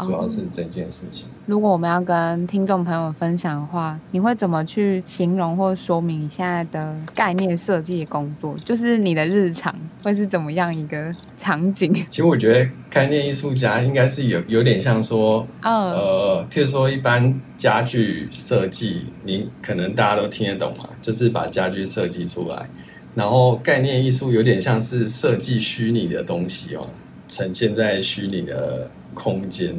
[0.00, 1.28] 主要是这件事情。
[1.46, 8.54] 如果我们要跟听众朋友分享的话，你会怎么去形容或说明你现在的概念设计工作？
[8.64, 9.74] 就是你的日常
[10.04, 11.92] 会是怎么样一个场景？
[12.08, 22.68] 其实我觉得概念艺术家应该是有有点像说，呃，譬如说一般家具设计，你可能大家都听得懂嘛，就是把家具设计出来。
[23.16, 26.88] 然后概念艺术有点像是设计虚拟的东西哦，
[27.26, 28.88] 呈现在虚拟的。
[29.14, 29.74] 空间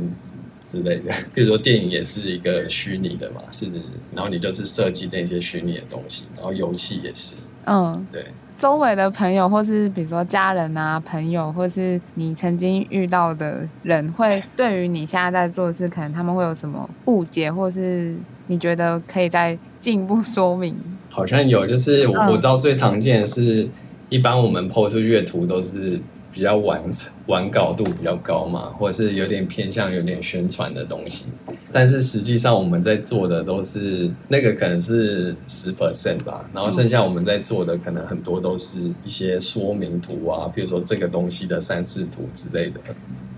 [0.63, 3.67] 之类的， 比如说电影也是一个虚拟的嘛，是，
[4.15, 8.25] 然后你就是设计那些虚拟的东西，然后游戏也是，嗯，对。
[8.55, 18.15] 周围的朋友，或是比如说家人啊、朋友，或是你曾经遇到的人，会对于你现在在做的事，可能他们会有什么误解，或是
[18.47, 20.73] 你觉得可以再进一步 说明？
[21.09, 23.67] 好像有，就是我我知道最常见的是，
[24.07, 25.99] 一般我们 PO 出去的图都是。
[26.33, 26.81] 比较完
[27.27, 31.25] 完稿度比较高嘛，或者是有点偏向有点宣传的东西。
[31.71, 42.79] 但是实际上我们在做的都是那个可能是十 percent 吧，然后剩下我们在做的可能很多都是一些说明图啊，比如说这个东西的三视图之类的。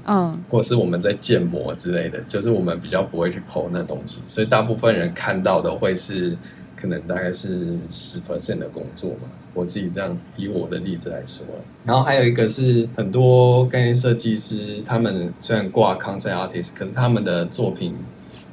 [0.08, 6.38] 嗯，或者是我们在建模之类的，就是我们比较不会去 po 那东西，所以大部分人看到的会是
[6.76, 9.30] 可能大概是十 percent 的工作嘛。
[9.56, 11.44] 我自己这样以我的例子来说，
[11.84, 17.96] 然后还有一个是很多概念设计师，他们虽然挂 concept artist，可是他们的作品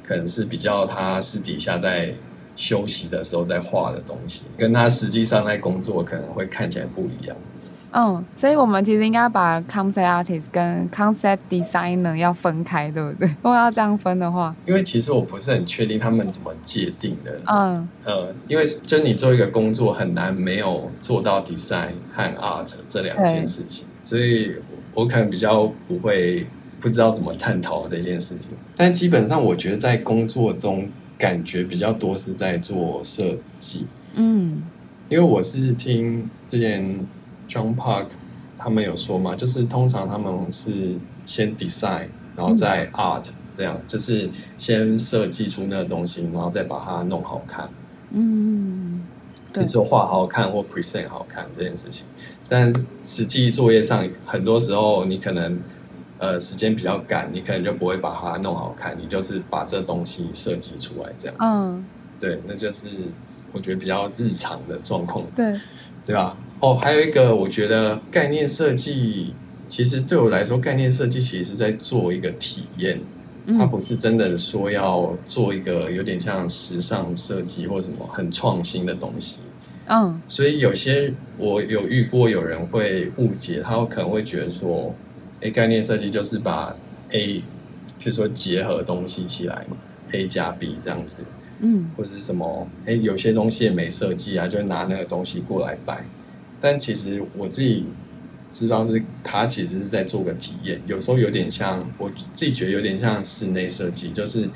[0.01, 2.15] 可能是比较他私底下在
[2.55, 7.35] 休息的时候在画的东西，跟他实际上在工作可能会看起来不一样。
[7.95, 13.27] 嗯，所以我们其实应该把 concept artist 跟 concept designer 要分开，对不对？
[13.43, 17.39] 如果要这样分的话，因为其实我不是很确定他们怎么界定的。
[17.45, 24.55] 嗯，呃，因为就你做一个工作很难没有做到 design 和 art 这两件事情，所以
[24.95, 26.47] 我可能比较不会
[26.81, 28.53] 不知道怎么探讨这件事情。
[28.75, 33.85] 但基本上我觉得在工作中感觉比较多是在做设计。
[34.15, 34.63] 嗯，
[35.09, 36.99] 因为我是听之前。
[37.47, 38.07] John Park
[38.57, 47.69] 他们有说嘛，就是通常他们是先 design，然后再 art，这样、嗯、就是先设计出那个东西，然后再把它弄好看。
[48.11, 49.01] 嗯，
[49.51, 52.05] 比如说画好好看或 present 好看这件事情，
[52.47, 55.59] 但实际作业上很多时候你可能
[56.19, 61.43] 呃时间比较赶，你可能就不会把它弄好看，你就是把这东西设计出来这样子。
[61.45, 61.85] 嗯，
[62.19, 62.87] 对，那就是
[63.51, 65.25] 我觉得比较日常的状况。
[65.35, 65.59] 对，
[66.05, 66.37] 对吧？
[66.63, 69.33] 哦，还有一个，我觉得概念设计
[69.67, 73.01] 其实对我来说，概念设计其实是在做一个体验，
[73.59, 79.41] 它不是真的说要做一个有点像时尚设计或什么很创新的东西。
[79.87, 84.95] 嗯，所以有些我有遇过有人会误解，他可能会觉得说，
[85.41, 86.73] 哎，概念设计就是把
[87.09, 87.43] A，
[87.99, 89.75] 就说结合东西起来嘛
[90.13, 91.25] ，A 加 B 这样子，
[91.59, 96.01] 嗯，或者是什么，哎，有些东西也没设计啊，就拿那个东西过来摆。
[96.65, 97.83] 但其实我自己
[98.53, 104.49] 知道是，他其实是在做个体验，有时候有点像我自己觉得有点像室内设计，就是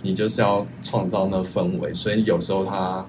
[0.00, 3.06] 你就是要创造那氛围，所以有时候他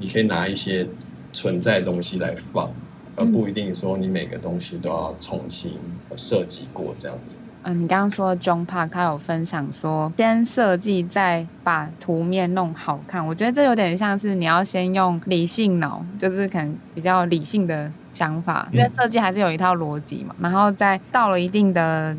[0.00, 0.84] 你可以拿一些
[1.32, 2.68] 存在的东西来放，
[3.14, 5.74] 而不一定说你每个东西都要重新
[6.16, 7.42] 设计过这样子。
[7.66, 13.26] 嗯、呃，你刚刚说 John Park 他有分享说，先设计再把图面弄好看。
[13.26, 20.34] 我觉得这有点像是你要先用理性脑，就是可能比较理性的想法，因为设计还是有一套逻辑嘛。
[20.40, 22.16] 然后在到了一定的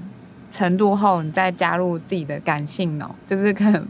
[0.52, 3.88] 程度后，你再加入自己的感性脑，就是可能。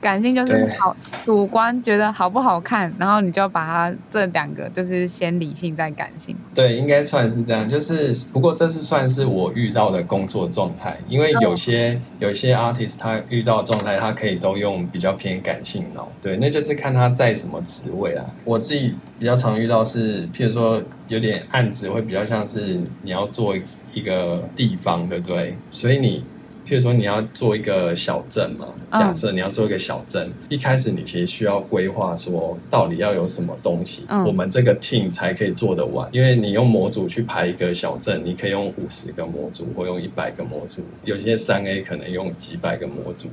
[0.00, 6.36] 感性就是好主观觉得好不好看，然后你就把它这两个就是先理性再感性。
[6.54, 7.68] 对，应该算是这样。
[7.68, 16.08] 就是不过这是算是我遇到的工作状态，因为有些有些 artist 他遇到的状态，他可以都用比较偏感性脑。
[16.22, 18.24] 对，那就是看他在什么职位啊。
[18.44, 23.56] 我自己比较常遇到是，譬如说有点案子会比较像是你要做
[23.92, 25.56] 一个地方，对不对？
[25.70, 26.22] 所以你。
[26.66, 36.08] 譬如说你要做一个小镇嘛，假设你要做一个小镇，一开始你其实需要规划说到底要有什么东西，我们这个 team 才可以做得完。
[36.12, 43.28] 因为你用模组去排一个小镇，你可以用五十个模组或用一百个模组，有些三 A 可能用几百个模组，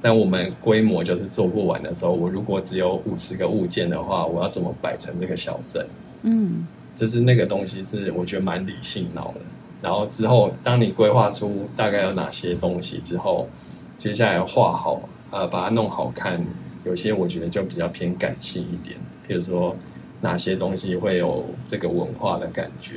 [0.00, 5.86] 但我们规模就是做不完的时候，我如果只有五十个物件的话，我要怎么摆成这个小镇？
[6.22, 6.66] 嗯，
[6.96, 9.40] 就是那个东西是我觉得蛮理性脑的。
[9.82, 13.48] 然后之后，当你规划出大概有哪些东西之后，
[13.96, 16.44] 接下来画好，呃，把它弄好看。
[16.84, 19.76] 有些我觉得就比较偏感性一点，比如说
[20.20, 22.96] 哪些东西会有这个文化的感觉，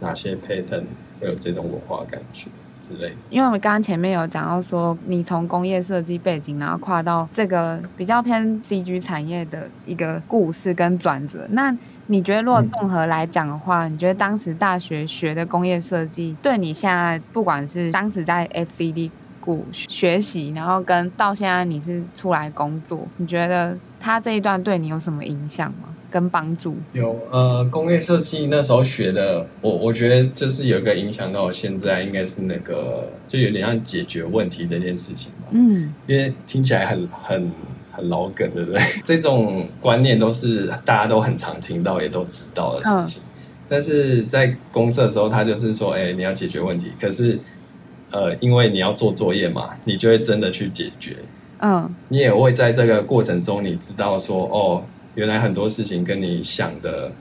[0.00, 0.84] 哪些 pattern
[1.20, 2.48] 会有这种文化感觉
[2.80, 3.16] 之类的。
[3.28, 11.74] 因为我们刚刚前面有讲到说，你从工业设计背景，然后跨到这个比较偏 CG 产业的一个故事跟转折，那。
[12.10, 19.08] 你觉得，如果综合来讲的话，嗯，你觉得当时大学学的工业设计，对你现在不管是当时在 FCD
[19.40, 25.88] School 学习，然后跟到现在你是出来工作，你觉得他这一段对你有什么影响吗？
[26.10, 26.76] 跟帮助？
[26.92, 35.46] 有，呃，工业设计那时候学的，我我觉得就是有一个影响到我现在，应该是那个，就有点像解决问题这件事情吧。
[35.52, 37.48] 嗯，因为听起来很很。
[37.92, 38.80] 很老梗，对不对？
[39.04, 43.22] 这种观念都是大家都很常听到，也都知道的事情。
[43.22, 43.26] 嗯、
[43.68, 47.38] 但是在公社的时候，他就是说：“哎，你要解决问题。”可是，
[48.10, 51.16] 呃，因为你要做作业嘛，你就会真的去解决。
[51.58, 54.82] 嗯，你也会在这个过程中，你知道说：“哦，
[55.14, 57.12] 原来很多事情跟你想的，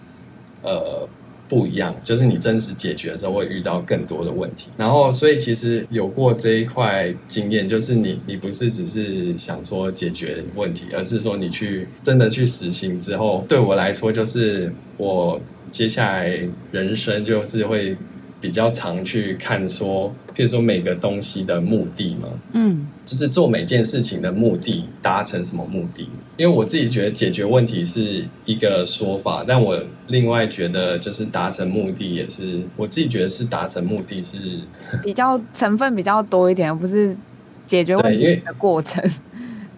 [0.62, 1.08] 呃，
[1.50, 4.70] 不一样，就是你真实解决的时候会遇到更多的问题。
[4.78, 15.42] 然后，所以其实有过这一块经验，就是你你不是只是想说解决问题，而是说你去真的去实行之后，对我来说，就是我
[15.72, 16.40] 接下来
[16.72, 17.98] 人生就是会。
[18.42, 26.08] 比较常去看说，譬如说每个东西的目的嘛，嗯，就是做每件事情的目的达成什么目的？
[26.38, 29.78] 因为我自己觉得解决问题是一个说法，但我
[30.08, 34.38] 另外觉得就是达成目的也是我自己觉得是达成目的是
[35.04, 37.14] 比较成分比较多一点，而不是
[37.68, 39.04] 解决问题的过程。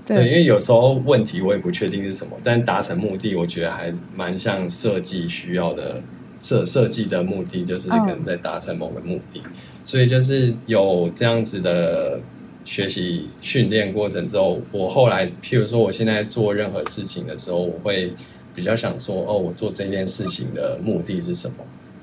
[0.05, 5.99] 对， 对，因为有时候问题我也不确定是什么，但达成目的我觉得还蛮像设计需要的。
[6.41, 9.51] 设设计的目的就是可能在达成某个目的，嗯，
[9.83, 12.19] 所以就是有这样子的
[12.65, 18.11] 学习训练过程之后，我后来譬如说我现在做任何事情的时候，我会
[18.55, 21.57] 比较想说，哦，我做这件事情的目的是什么，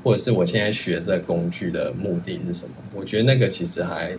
[0.04, 2.74] 或者是我现在学这工具的目的是什么？
[2.94, 4.16] 我觉得那个其实还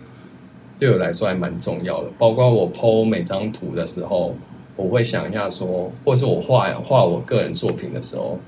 [0.78, 2.10] 对我来说还蛮重要的。
[2.18, 4.36] 包括我 po 每张图的时候，
[4.76, 8.38] 我会想一下说，或是我画画我个人作品的时候。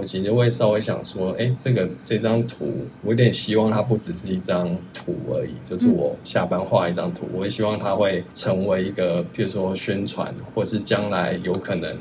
[0.00, 11.98] 我其实会稍微想说，哎，这个这张图，我有点希望它不只是一张图而已，就是我下班画一张图，我也希望它会成为一个，比如说宣传，或是将来有可能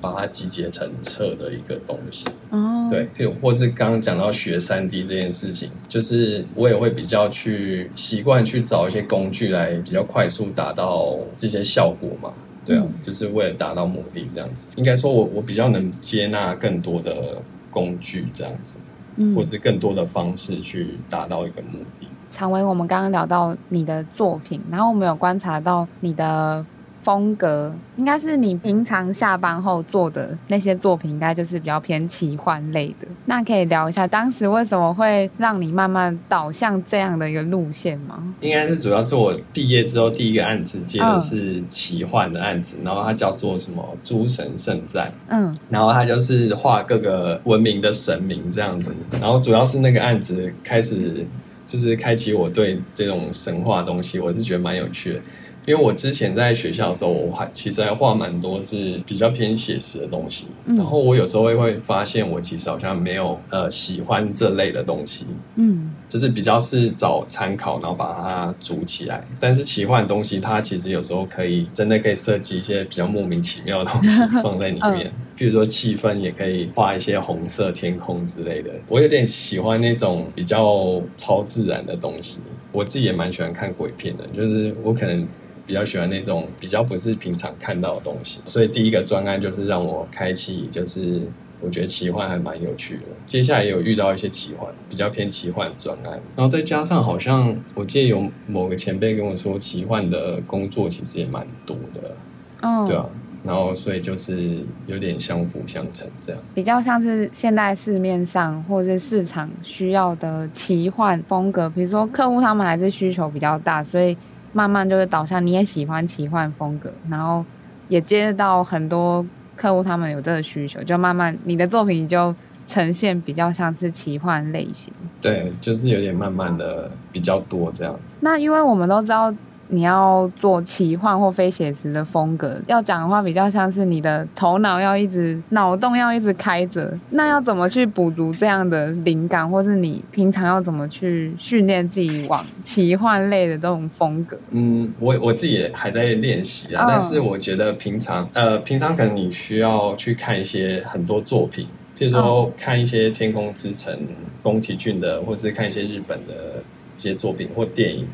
[0.00, 2.28] 把它集结成册的一个东西。
[2.50, 12.32] 哦，对，譬如或是刚刚讲到学三 D 这件事情，就是我也会比较去习惯去找一些工具来比较快速达到这些效果嘛。
[12.64, 14.66] 对啊，就是为了达到目的这样子。
[14.76, 18.78] 应该说我我比较能接纳更多的工具这样子，
[19.16, 22.06] 嗯，或是更多的方式去达到一个目的。
[22.30, 26.64] 常为，我们刚刚聊到你的作品，然后我们有观察到你的。
[27.02, 33.08] 风格应该是你平常下班后做的那些作品，应该就是比较偏奇幻类的。
[33.26, 38.34] 那可以聊一下当时为什么会让你慢慢导向这样的一个路线吗？
[38.40, 45.08] 应该是主要是我毕业之后第一个案子接的是奇幻的案子，嗯、然后它叫做什么《诸神圣战》。
[45.28, 48.94] 嗯，然后它就是画各个文明的神明这样子。
[49.12, 51.24] 然后主要是那个案子开始
[51.66, 55.20] 就是开启我对这种神话东西，我是觉得蛮有趣的。
[55.66, 69.22] 因为我之前在学校的时候，我还其实还画蛮多是比较偏写实的东西，嗯，然后我有时候会会发现，我其实好像没有呃喜欢这类的东西，嗯，就是比较是找参考，然后把它组起来。
[69.38, 78.70] 但是奇幻的东西，它其实有时候可以真的可以设计一些比较莫名其妙的东西 放在里面，嗯，比如说气氛也可以画一些红色天空之类的。
[78.88, 82.40] 我有点喜欢那种比较超自然的东西，
[82.72, 85.28] 我自己也蛮喜欢看鬼片的，就是我可能。
[85.70, 91.22] 比较喜欢那种比较不是平常看到的东西，所以第一个专案就是让我开启，就是
[91.60, 93.02] 我觉得奇幻还蛮有趣的。
[93.24, 102.16] 接下来也有遇到一些奇幻，比较偏奇幻的专案，然后再加上好像我记得有某个前辈跟我说，奇幻的工作其实也蛮多的，
[102.62, 103.06] 哦，对啊，
[103.44, 104.58] 然后所以就是
[104.88, 114.16] 有点相辅相成这样，比较像是现在市面上或者是市场需要的奇幻风格，比如说客户他们还是需求比较大，所以。
[114.52, 117.44] 慢慢就会导向你也喜欢奇幻风格，然后
[117.88, 119.24] 也接到很多
[119.56, 122.34] 客户，他们有这个需求，就慢慢你的作品就
[122.66, 124.92] 呈现比较像是奇幻类型。
[125.20, 128.16] 对，就是有点慢慢的比较多这样子。
[128.20, 129.34] 那因为我们都知道。
[129.72, 144.38] 你要做奇幻或非写实的风格，要讲的话比较像是你的头脑要一直脑洞要一直开着，那要怎么去补足这样的灵感，或是你平常要怎么去训练自己往奇幻类的这种风格？
[144.50, 151.66] 嗯，我我自己也还在练习啊，但是我觉得平常呃平常可能你需要去看一些很多作品，
[151.96, 153.94] 譬如说看一些《天空之城》
[154.42, 156.62] 宫崎骏的，或是看一些日本的
[156.96, 158.06] 一些作品或电影。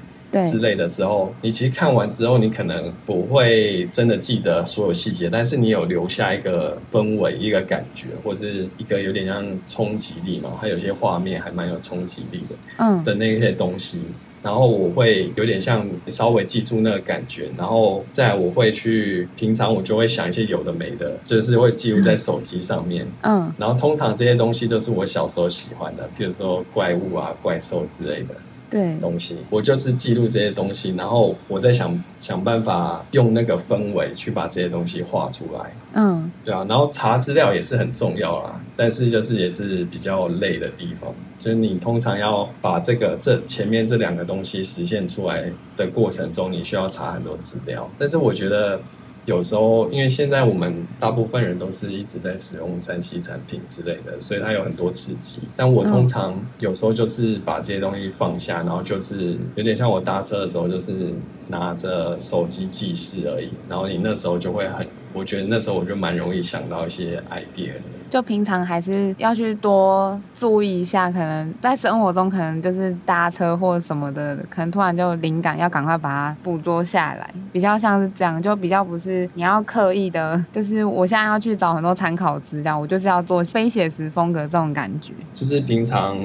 [0.45, 10.53] 之类的时候，你其实看完之后，你可能不会真的记得所有细节，但是你有留下一个氛围、一个感觉，或是一个有点像冲击力嘛。
[10.61, 14.01] 还有些画面还蛮有冲击力的，嗯，的那些东西。
[14.43, 23.53] 然后我会有点像稍微记住那个感觉，然后再来我会去平常我就会想一些有的没的，就是会记录在手机上面，嗯。
[23.59, 28.37] 然后通常这些东西都是我小时候喜欢的，比如说怪物啊、怪兽之类的。
[28.69, 35.73] 对东西，我就是记录这些东西，然后我在想想办法用那个氛围去把这些东西画出来。
[35.95, 47.89] 嗯，对啊，然后查资料也是很重要啦，但是就是也是比较累的地方，就是你通常要把这个这前面这两个东西实现出来的过程中，你需要查很多资料。
[47.97, 48.81] 但是我觉得
[49.27, 55.41] 有时候，因为现在我们大部分人都是一直在使用三 C 产品之类的，所以它有很多刺激。
[55.57, 61.12] 但我通常有时候就是把这些东西放下，然后就是有点像我搭车的时候，就是
[61.49, 63.51] 拿着手机记事而已。
[63.68, 67.83] 然后你那时候就会很，我觉得那时候我就蛮容易想到一些 idea 的。
[68.09, 85.13] 就平常还是要去多注意一下，可能在生活中可能就是搭车或者什么的，可能突然就灵感要赶快把它捕捉下来，比较像是这样，就比较不是你要刻意的，就是我现在要去找很多参考资料，我就是要做非写实风格这种感觉。
[85.35, 86.17] 就是平常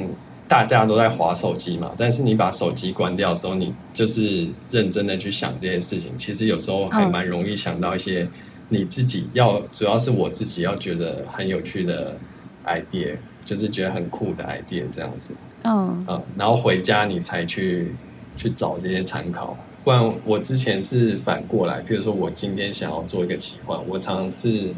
[0.47, 8.27] 大家都在划手机嘛，但是你把手机关掉的时候，你就是认真的去想这些事情，其实有时候还蛮容易想到一些。
[8.73, 12.17] 你自己要，主要是我自己要觉得很有趣的
[12.65, 15.33] idea，就是觉得很酷的 idea 这样子。
[15.63, 17.93] 嗯嗯，然后回家你才去
[18.37, 24.73] 去找这些参考，不然我之前是反过来，比如说我今天想要做一个奇幻，我常常是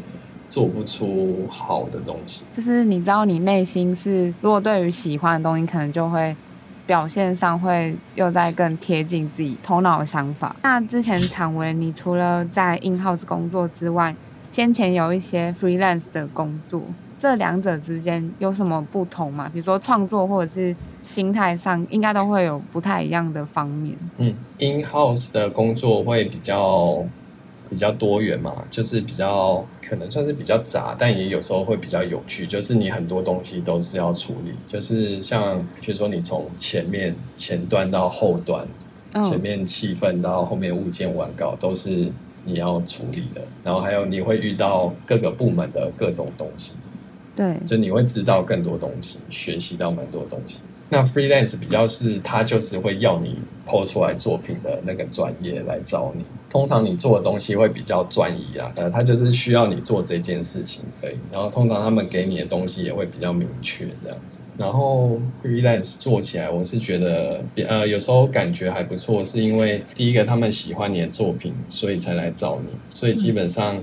[0.48, 2.44] 做不出好的东西。
[2.52, 6.36] 就是你知道，你内心是如果对于喜欢的东西，可能就会。
[6.86, 10.54] 表现上会又在更贴近自己头脑的想法。
[10.62, 14.14] 那之前蔷薇，你除了在 in house 工作之外，
[14.50, 16.82] 先前有一些 freelance 的工作，
[17.18, 19.48] 这两者之间有什么不同吗？
[19.52, 23.96] 比如说创作或者是心态上，应该都会有不太一样的方面。
[24.18, 27.04] 嗯，in house 的工作会比较。
[27.74, 32.46] 比较多元嘛，就是比较可能算是比较杂，但也有时候会比较有趣。
[32.46, 38.66] 就是你很多东西都是要处理，就是像比如说你从前面前端到后端，
[39.24, 42.08] 前面气氛到后面物件完稿都是
[42.44, 43.42] 你要处理的。
[43.64, 46.74] 然后还有你会遇到各个部门的各种东西，
[47.34, 50.60] 对，就你会知道更多东西，学习到蛮多东西。
[50.94, 56.24] 那 freelance 比较是，他就是会要你 po 出来作品的那个专业来找你。
[56.48, 61.16] 通常你做的东西会比较专一啊，呃，他就是需要你做这件事情而已。
[61.32, 64.42] 然后通常他们给你的东西也会比较明确这样子。
[64.56, 72.68] 然后 freelance 做起来，我是觉得，呃，有时候感觉还不错，是因为第一个他们喜欢你的作品，所以才来找你。
[72.88, 73.76] 所以基本上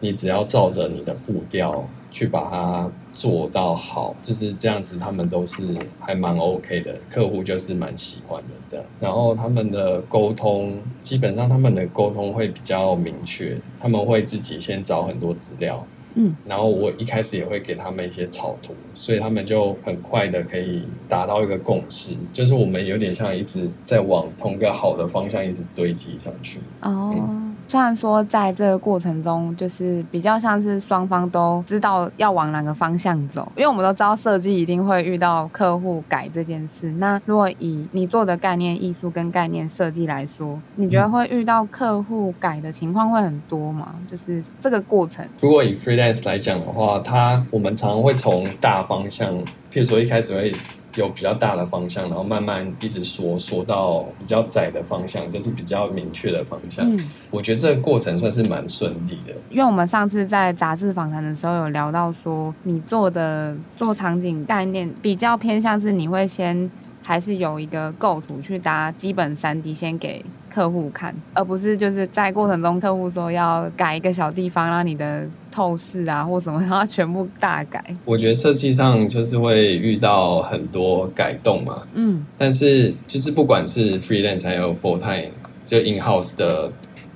[0.00, 2.90] 你只要照着你的步调去把它。
[3.14, 5.62] 做到好，就是这样子，他们都是
[6.00, 8.84] 还蛮 OK 的，客户就是蛮喜欢的这样。
[8.98, 26.58] 然后他们的沟通，基本上他们的沟通会比较明确，他们会自己先找很多资料，嗯，然后我一开始也会给他们一些草图，所以他们就很快的可以达到一个共识，就是我们有点像一直在往同个好的方向一直堆积上去。
[26.80, 27.14] 哦。
[27.16, 36.90] 嗯虽然说在这个过程中，就是比较像是双方都知道要往哪个方向走，因为我们都知道设计一定会遇到客户改这件事。
[36.98, 43.94] 那如果以你做的概念艺术跟概念设计来说，你觉得会遇到客户改的情况会很多吗？
[44.10, 45.26] 就是这个过程。
[45.40, 49.32] 如果以 freelance 来讲的话，它我们常常会从大方向，
[49.72, 50.54] 譬如说一开始会。
[50.96, 56.84] 有比较大的方向，然后慢慢一直缩缩到比较窄的方向，就是比较明确的方向。
[56.88, 59.34] 嗯，我觉得这个过程算是蛮顺利的。
[59.50, 66.70] 因为我们上次在杂志访谈的时候有聊到说，你做的做场景概念比较偏向是你会先
[67.04, 75.28] 还是有一个构图去搭基本三 D 先给客户看，而不是就是在过程中客户说要改一个小地方，让你的。
[75.54, 77.94] 透视啊， 或什么，然后全部大改。
[78.04, 85.30] 我觉得设计上就是会遇到很多改动嘛，嗯，但是就是不管是 freelance 还有 full time，
[85.64, 86.72] 就 in house 的，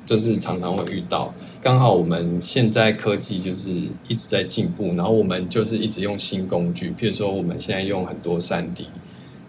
[0.07, 1.35] 就是常常会遇到。
[1.61, 3.71] 刚好我们现在科技就是
[4.07, 8.87] 一直在进步，然后我们就是一直用新工具，譬如说我们现在用很多三 D，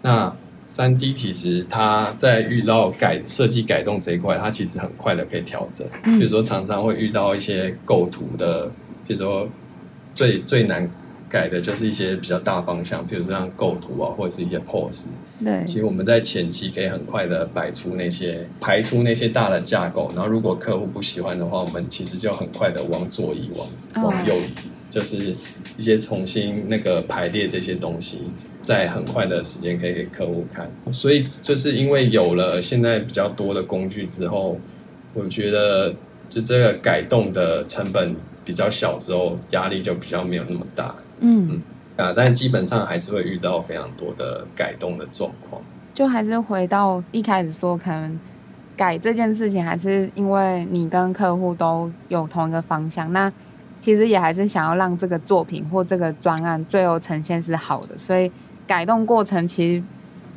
[0.02, 0.34] 那。
[0.70, 5.84] 三 D 其实它在遇到改设计改动这一块，它其实很快的可以调整。
[6.04, 8.66] 比如说常常会遇到一些构图的，
[9.04, 9.48] 比如说
[10.14, 10.88] 最最难
[11.28, 15.06] 改的就是一些比较大方向，比如说像构图啊，或者是一些 pose。
[15.44, 24.50] 对，其实我们在前期可以很快的摆出那些排出那些大的架构，然后如果客户不喜欢的话，我们其实就很快的往左移，往往右移，
[24.88, 25.34] 就是
[25.76, 28.22] 一些重新那个排列这些东西。
[28.62, 34.58] 在很快的时间可以给客户看，所以就是因为有了现在比较多的工具之后，
[35.14, 35.94] 我觉得
[36.28, 40.94] 就这个改动的成本比较小之后，压力就比较没有那么大。
[41.20, 41.62] 嗯嗯
[41.96, 45.60] 啊，但基本上还是会遇到非常多的改动的状况。
[45.94, 48.20] 就还是回到一开始说，可能
[48.76, 53.32] 改这件事情还是因为你跟客户都有同一个方向，那
[53.80, 58.30] 其实也还是想要让这个作品或这个专案最后呈现是好的，所以。
[58.70, 59.82] 改动过程其实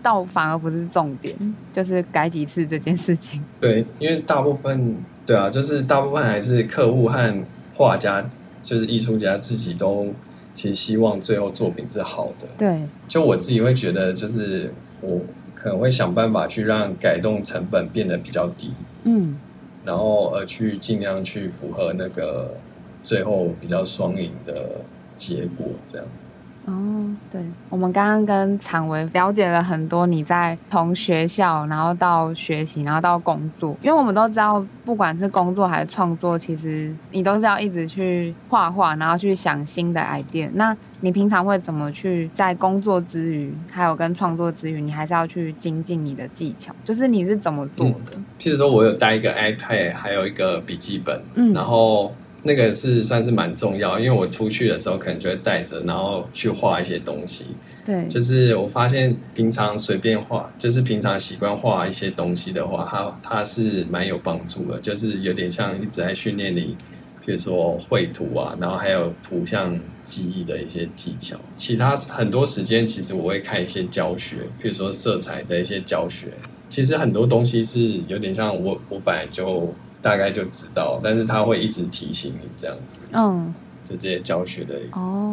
[0.01, 1.35] 倒反而不是重点，
[1.71, 3.43] 就是改几次这件事情。
[3.61, 7.43] 对，因为大部分对啊，就是大部分还是客户和
[7.75, 8.27] 画家，
[8.63, 10.07] 就是艺术家自己都
[10.55, 12.47] 其实希望最后作品是好的。
[12.57, 15.21] 对，就我自己会觉得，就是我
[15.53, 18.73] 可能会想办法去让改动成本变得比较低。
[19.03, 19.37] 嗯。
[19.85, 22.55] 然后而去尽量去符合那个
[23.03, 24.81] 最后比较双赢的
[25.15, 26.07] 结果，这样。
[26.65, 40.49] 哦，对，我们刚刚跟常维了解了很多你在从学校，然后到学习，然后到工作，因为我们都知道，不管是工作还是创作，其实你都是要一直去画画，然后去想新的 idea。
[40.53, 46.73] 那你平常会怎么去在工作之余，还有跟创作之余，你还是要去精进你的技巧？
[46.85, 48.13] 就是你是怎么做的？
[48.15, 52.13] 嗯，譬如说，我有带一个 iPad，还有一个笔记本，嗯，然后。
[52.45, 57.45] 那个是算是蛮重要，因为我出去的时候可能就会带着，然后去画一些东西。
[57.85, 66.75] 对，就是我发现平常随便画，就是平常习惯画一些东西的话，它它是蛮有帮助的，就是有点像一直在训练你，
[67.25, 71.37] 比如说绘图啊，然后还有图像记忆的一些技巧。
[71.55, 76.27] 其他很多时间其实我会看一些教学，比如说色彩的一些教学。
[76.69, 79.73] 其实很多东西是有点像我我本来就。
[80.03, 84.75] 大概就知道，但是他会一直提醒你这样子，嗯，就这些教学的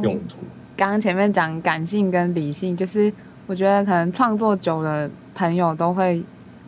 [0.05, 0.37] 用途。
[0.77, 3.13] 刚刚、哦、前面讲感性跟理性，就是
[3.49, 6.23] 我觉得可能创作久的朋友都会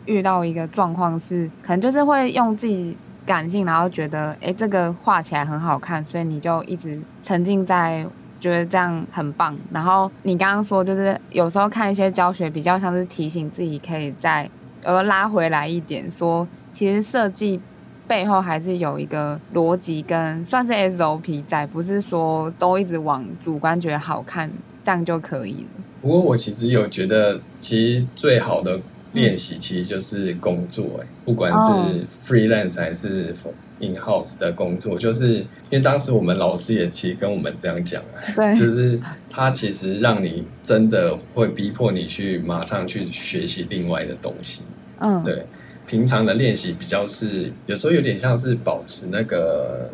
[0.05, 8.05] 遇到一个状况是，可能就是会用自己感性，然后觉得哎、欸、这个画起来很好看，所以你就一直沉浸在
[8.41, 9.57] 觉得这样很棒。
[9.71, 14.49] 然后你刚刚说就是有时候看一些教学，比较像是提醒自己可以再
[14.83, 17.61] 呃拉回来一点，说其实设计。
[18.07, 24.51] 背后还是有一个逻辑跟算是 SOP 在，不是说都一直往主观觉得好看
[24.83, 25.83] 这样就可以了。
[26.01, 28.79] 不过我其实有觉得，其实最好的
[29.13, 33.33] 练习其实就是工作，哎，不管是 freelance 还是
[33.79, 38.99] in house 的工作，就是因为当时我们老师也其实跟我们这样讲啊，对，就是
[39.29, 44.63] 他其实让你真的会逼迫你去马上去学习另外的东西，
[44.99, 45.45] 嗯，对。
[45.85, 49.89] 平常的练习比较是，有时候有点像是保持那个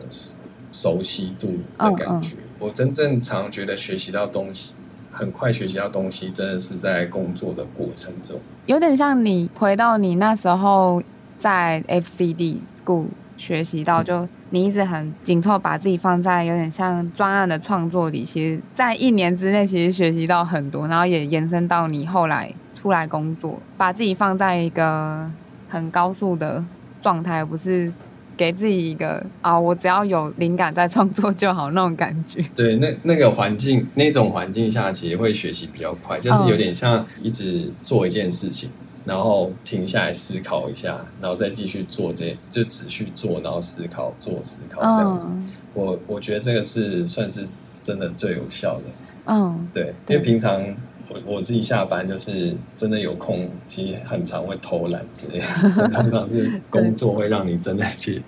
[0.72, 2.36] 熟悉度的感觉。
[2.36, 2.70] Oh, oh.
[2.70, 4.76] 我真正常觉得学习到东西，
[5.10, 8.40] 很快学习到东西，真的是在工作的过程中。
[8.66, 11.02] 有点像你回到你那时候
[11.40, 13.06] 在 FCD School
[13.38, 18.24] 学习到，就你一直很紧凑把自己放在有点像专案的创作里。
[18.24, 25.32] 其实，在一年之内，其实学习到很多，然后也延伸到你后来出来工作，把自己放在一个。
[25.70, 26.64] 很高速的
[27.00, 27.92] 状态，而不是
[28.36, 32.42] 给自己一个啊，我只要有灵感在创作就好那种感觉。
[32.56, 38.70] 对，那那个环境，那种环境下，其实会学习比较快，就是有点像一直做一件事情，
[39.06, 45.30] 然后停下来思考一下，然后再继续做这，就持续做，然后思考，做思考这样子。
[45.74, 47.46] 我我觉得这个是算是
[47.82, 48.84] 真的最有效的。
[49.26, 50.64] 嗯，对，因为平常。
[51.10, 55.88] 我我自己下班就是真的有空，其实很常会偷懒之类的。
[55.90, 58.22] 通常是工作会让你真的去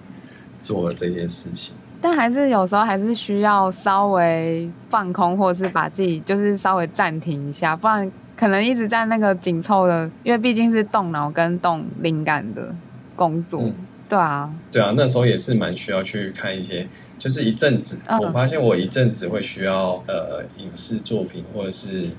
[0.60, 12.74] 做这件事情，但还是有时候还是需要稍微放空，或者是把自己就是稍微暂停一下，不然可能一直在那个紧凑的，因为毕竟是动脑跟动灵感的
[13.16, 13.62] 工作。
[13.62, 13.76] 嗯、
[14.10, 16.88] 对啊，对啊，那时候也是蛮需要去看一些，
[17.20, 22.10] 就是一阵子，嗯、我发现我一阵子会需要呃影视作品或者是。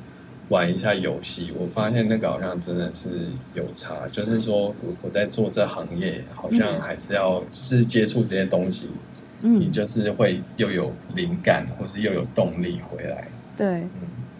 [0.52, 3.08] 玩一下游戏，我发现那个好像真的是
[3.54, 4.06] 有差。
[4.10, 8.90] 就是说我我在做这行业，好像还是要就是接触这些东西，
[9.40, 13.24] 嗯，你就是会又有灵感，或是又有动力回来。
[13.56, 13.90] 对，嗯，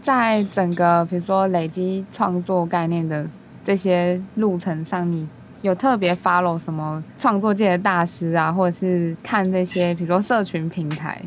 [0.03, 3.27] 在整个比如说累积创作概念的
[3.65, 5.27] 这些路程上，你
[5.63, 11.23] 有特别 follow 什么创作界的大师啊，或者是看这些比如说社群平台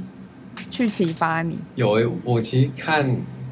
[0.69, 1.57] 去启发你？
[1.73, 3.03] 有欸，我其实看。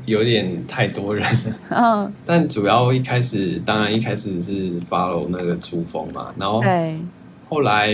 [0.06, 1.24] 有点太多人。
[1.24, 7.00] 了，嗯，但主要一开始，当然一开始是 follow 那个珠峰嘛，然后对，
[7.50, 7.94] 后来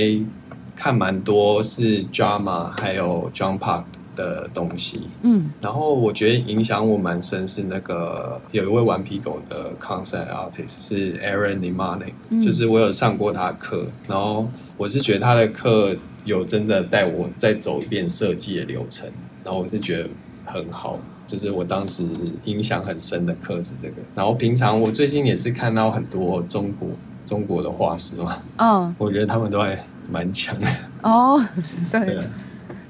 [0.76, 3.84] 看蛮多是 drama 还有 John Park
[4.16, 15.96] 的东西，嗯，然后我觉得影响我蛮深是那个有一位顽皮狗的 concept artist 是 Aaron Nemanic，嗯，就是我有上过他的课，然后我是觉得他的课
[16.26, 19.10] 有真的带我再走一遍设计的流程，
[19.44, 20.10] 然后我是觉得
[20.46, 21.00] 很好。
[21.30, 22.04] 就是我当时
[22.46, 26.90] 影响很深的课是这个，然后平常我最近也是看到很多中国
[27.24, 29.78] 中国的画师嘛，嗯，我觉得他们都还
[30.12, 30.68] 蛮强的。
[31.04, 31.40] 哦，
[31.92, 32.04] 对。
[32.04, 32.18] 对。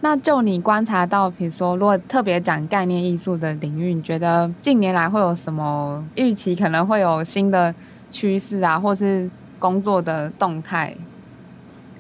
[0.02, 6.56] 那就你观察到，比如说，如果特别讲概念艺术的领域，你觉得近年来会有什么预期？
[6.56, 7.76] 可能会有新的
[8.10, 9.30] 趋势啊，或是
[9.60, 10.96] 工作的动态，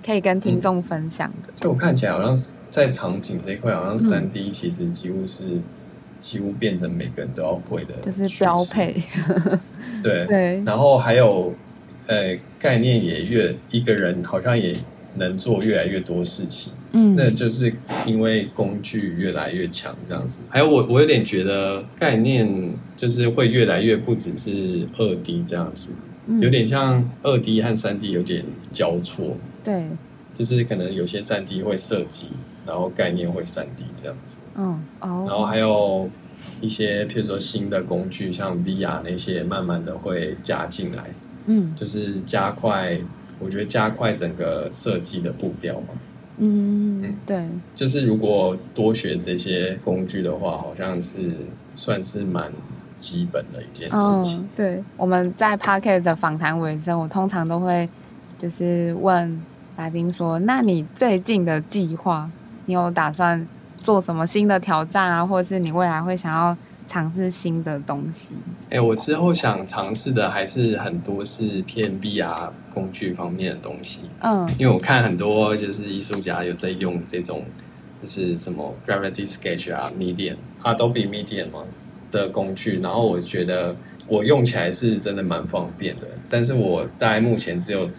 [0.06, 1.52] 可以跟听众分享的？
[1.58, 2.34] 就我看起来，好像
[2.72, 5.64] 在场景这一块，好像三 D 其实几乎是、嗯、
[6.20, 9.01] 几乎变成每个人都要会的，就是标配。
[10.03, 11.53] 对对，然后还有
[12.07, 14.78] 呃概念也越一个人好像也
[15.15, 16.74] 能做越来越多事情。
[16.91, 17.72] 嗯，那就是
[18.05, 20.41] 因为工具越来越强这样子。
[20.49, 25.95] 还有我我有点觉得概念就是会越来越不只是二 D 这样子。
[26.39, 29.88] 有点像二 D 和三 D 有点交错，对，
[30.36, 32.28] 就是可能有些三 D 会设计，
[32.70, 36.09] 然后概念会三 D 这样子，嗯哦，然后还有
[36.61, 41.03] 一些譬如说新的工具，像 VR 那些，慢慢的会加进来，
[41.47, 42.97] 嗯，就是加快，
[43.39, 45.88] 我觉得加快整个设计的步调嘛，
[46.38, 47.45] 嗯嗯，对，
[47.76, 51.32] 就是如果多学这些工具的话，好像是
[51.76, 52.51] 算是蛮。
[53.01, 54.41] 基本的一件事情。
[54.41, 57.88] 嗯、对，我们在 Parkett 的访谈尾声，我通常都会
[58.38, 59.41] 就是问
[59.78, 62.30] 来宾说：“那你最近的计划，
[62.70, 63.47] 你有打算
[63.78, 65.26] 做什么新的挑战啊？
[65.26, 66.55] 或者是你未来会想要
[66.88, 68.30] 尝试新的东西？”
[68.70, 74.01] 哎、欸，我之后想尝试的还是很多是偏 VR 工具方面的东西。
[74.22, 77.43] 嗯，因为我看很多就是艺术家有在用这种，
[78.03, 81.63] 就是什么 Gravity Sketch 啊，Medium、Adobe Medium 吗？
[82.11, 83.76] 的工具，然后我觉得
[84.07, 87.89] 我用起来是真的蛮方便的，但是我大概目前只有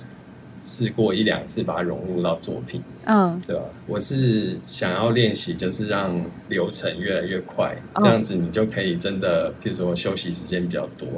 [0.60, 3.62] 试过一两次把它融入到作品，嗯，对吧？
[3.86, 11.08] 我是想要练习，就是让流程越来越快，这样子你就可以真的，比如说休息时间比较多。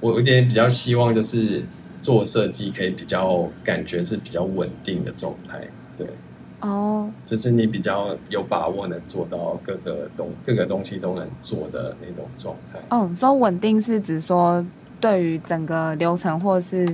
[0.00, 1.62] 我有点比较希望就是
[2.00, 5.60] 做设计可以比较感觉是比较稳定的状态，
[5.96, 6.06] 对。
[6.60, 7.10] 哦，oh.
[7.24, 12.80] 就是你比较有把握能做到各个东各个东西都能做的那种状态。
[12.90, 14.66] 哦，说稳定是指说
[14.98, 16.84] 对于整个流程或是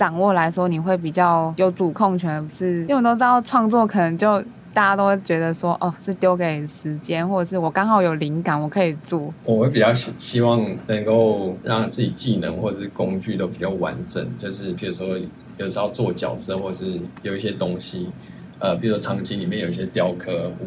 [0.00, 4.40] 掌握来说，你会比较有主控权，不是因为我都知道创作可能就
[4.72, 9.30] 大家都会觉得说哦，是丢给时间，或者是我刚好有灵感，我可以做。
[9.44, 15.06] 我会比较希希望能够让自己技能或者是工具都比较完整，就是比如说
[15.58, 18.08] 有时候做角色，或是有一些东西。
[18.58, 20.66] 呃，比如说场景里面有一些雕刻物，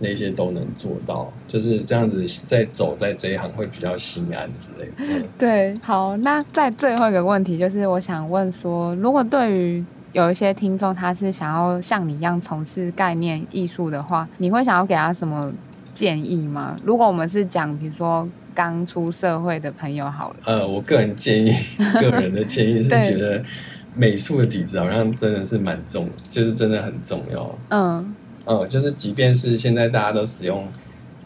[0.00, 4.92] 那些都能做到，就是这样子，在走在这一行会比较心安之类的。
[4.98, 15.52] 嗯、 对，好，那在最后一个问题，就是我想问说，如果对于有一些听众，他是想要像你一样从事概念艺术的话，你会想要给他什么
[15.92, 16.74] 建议吗？
[16.84, 21.52] 如果我们是讲，比如说刚出社会的朋友好了，呃，我个人建议，
[22.00, 23.44] 个人的建议是 觉得。
[23.92, 27.58] 美术的底子好像真的是蛮重，就是真的很重要。
[27.70, 28.14] 嗯
[28.50, 30.66] 嗯，就是即便是现在大家都使用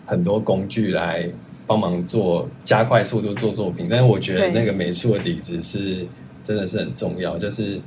[0.05, 1.27] 很多工具来
[1.67, 6.07] 帮忙做加快速度做作品，但是我觉得那个美术的底子是
[6.43, 7.81] 真的是很重要，就是。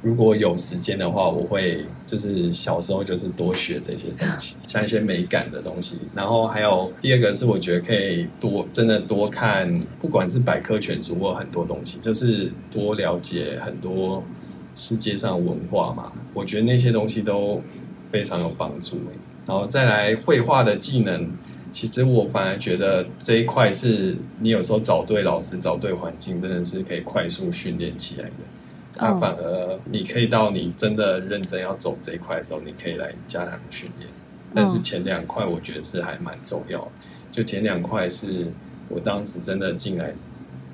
[0.00, 5.98] 如果有时间的话，我会就是小时候就是多学这些东西，像一些美感的东西。
[6.14, 9.68] 然后还有第二个是，我觉得可以多真的多看，
[10.00, 14.22] 不管是百科全书或很多东西，就是多了解很多
[14.76, 16.12] 世界上文化嘛。
[16.32, 17.60] 我觉得那些东西都
[18.10, 19.00] 非常有帮助。
[19.46, 21.30] 然后再来绘画的技能，
[21.72, 28.34] 其实我反而觉得这一块是你有时候找对老师、找对环境，真的是可以快速训练起来的。
[28.96, 34.10] 那反而你可以到你真的认真要走这一块的时候，你可以来加强训练。
[34.54, 36.90] 但是前两块我觉得是还蛮重要的。
[37.30, 38.46] 就前两块是
[38.88, 40.14] 我当时真的进来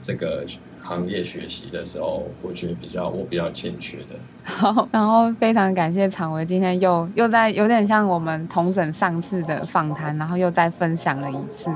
[0.01, 0.45] 这个
[0.83, 4.17] 行业学习的时候，我觉得比较我比较欠缺的。
[4.45, 11.71] 好，然后非常感谢常维今天又又在有点像我们同整上次的访谈，然后又再分享了一次。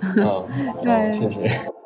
[0.00, 0.46] 嗯，
[0.84, 1.81] 对，谢谢。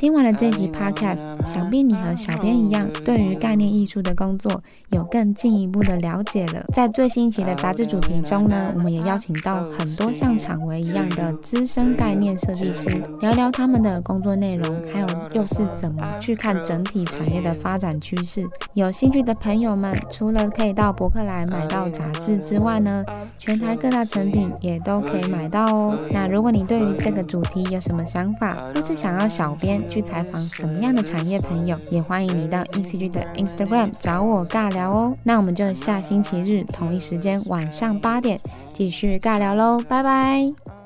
[0.00, 6.64] 听完了这集 Podcast，想必你和小编一样，对于概念艺术的工作有更进一步的了解了。
[6.72, 12.88] 在最新一期的杂志主题中呢，我们也邀请到很多像厂维一样的资深概念设计师，
[13.20, 18.48] 聊聊他们的工作内容，还有又是怎么去看整体产业的发展趋势。
[18.72, 23.04] 有兴趣的朋友们，除了可以到博客来买到杂志之外呢，
[23.38, 25.94] 全台各大成品也都可以买到哦。
[26.10, 35.14] 那如果你对于这个主题有什么想法，或是想要小编去采访什么样的产业朋友，也欢迎你到 ECG 的 Instagram 找我尬聊哦。
[35.24, 38.40] 那我们就下星期日同一时间晚上八点
[38.72, 40.79] 继续尬聊喽，拜拜。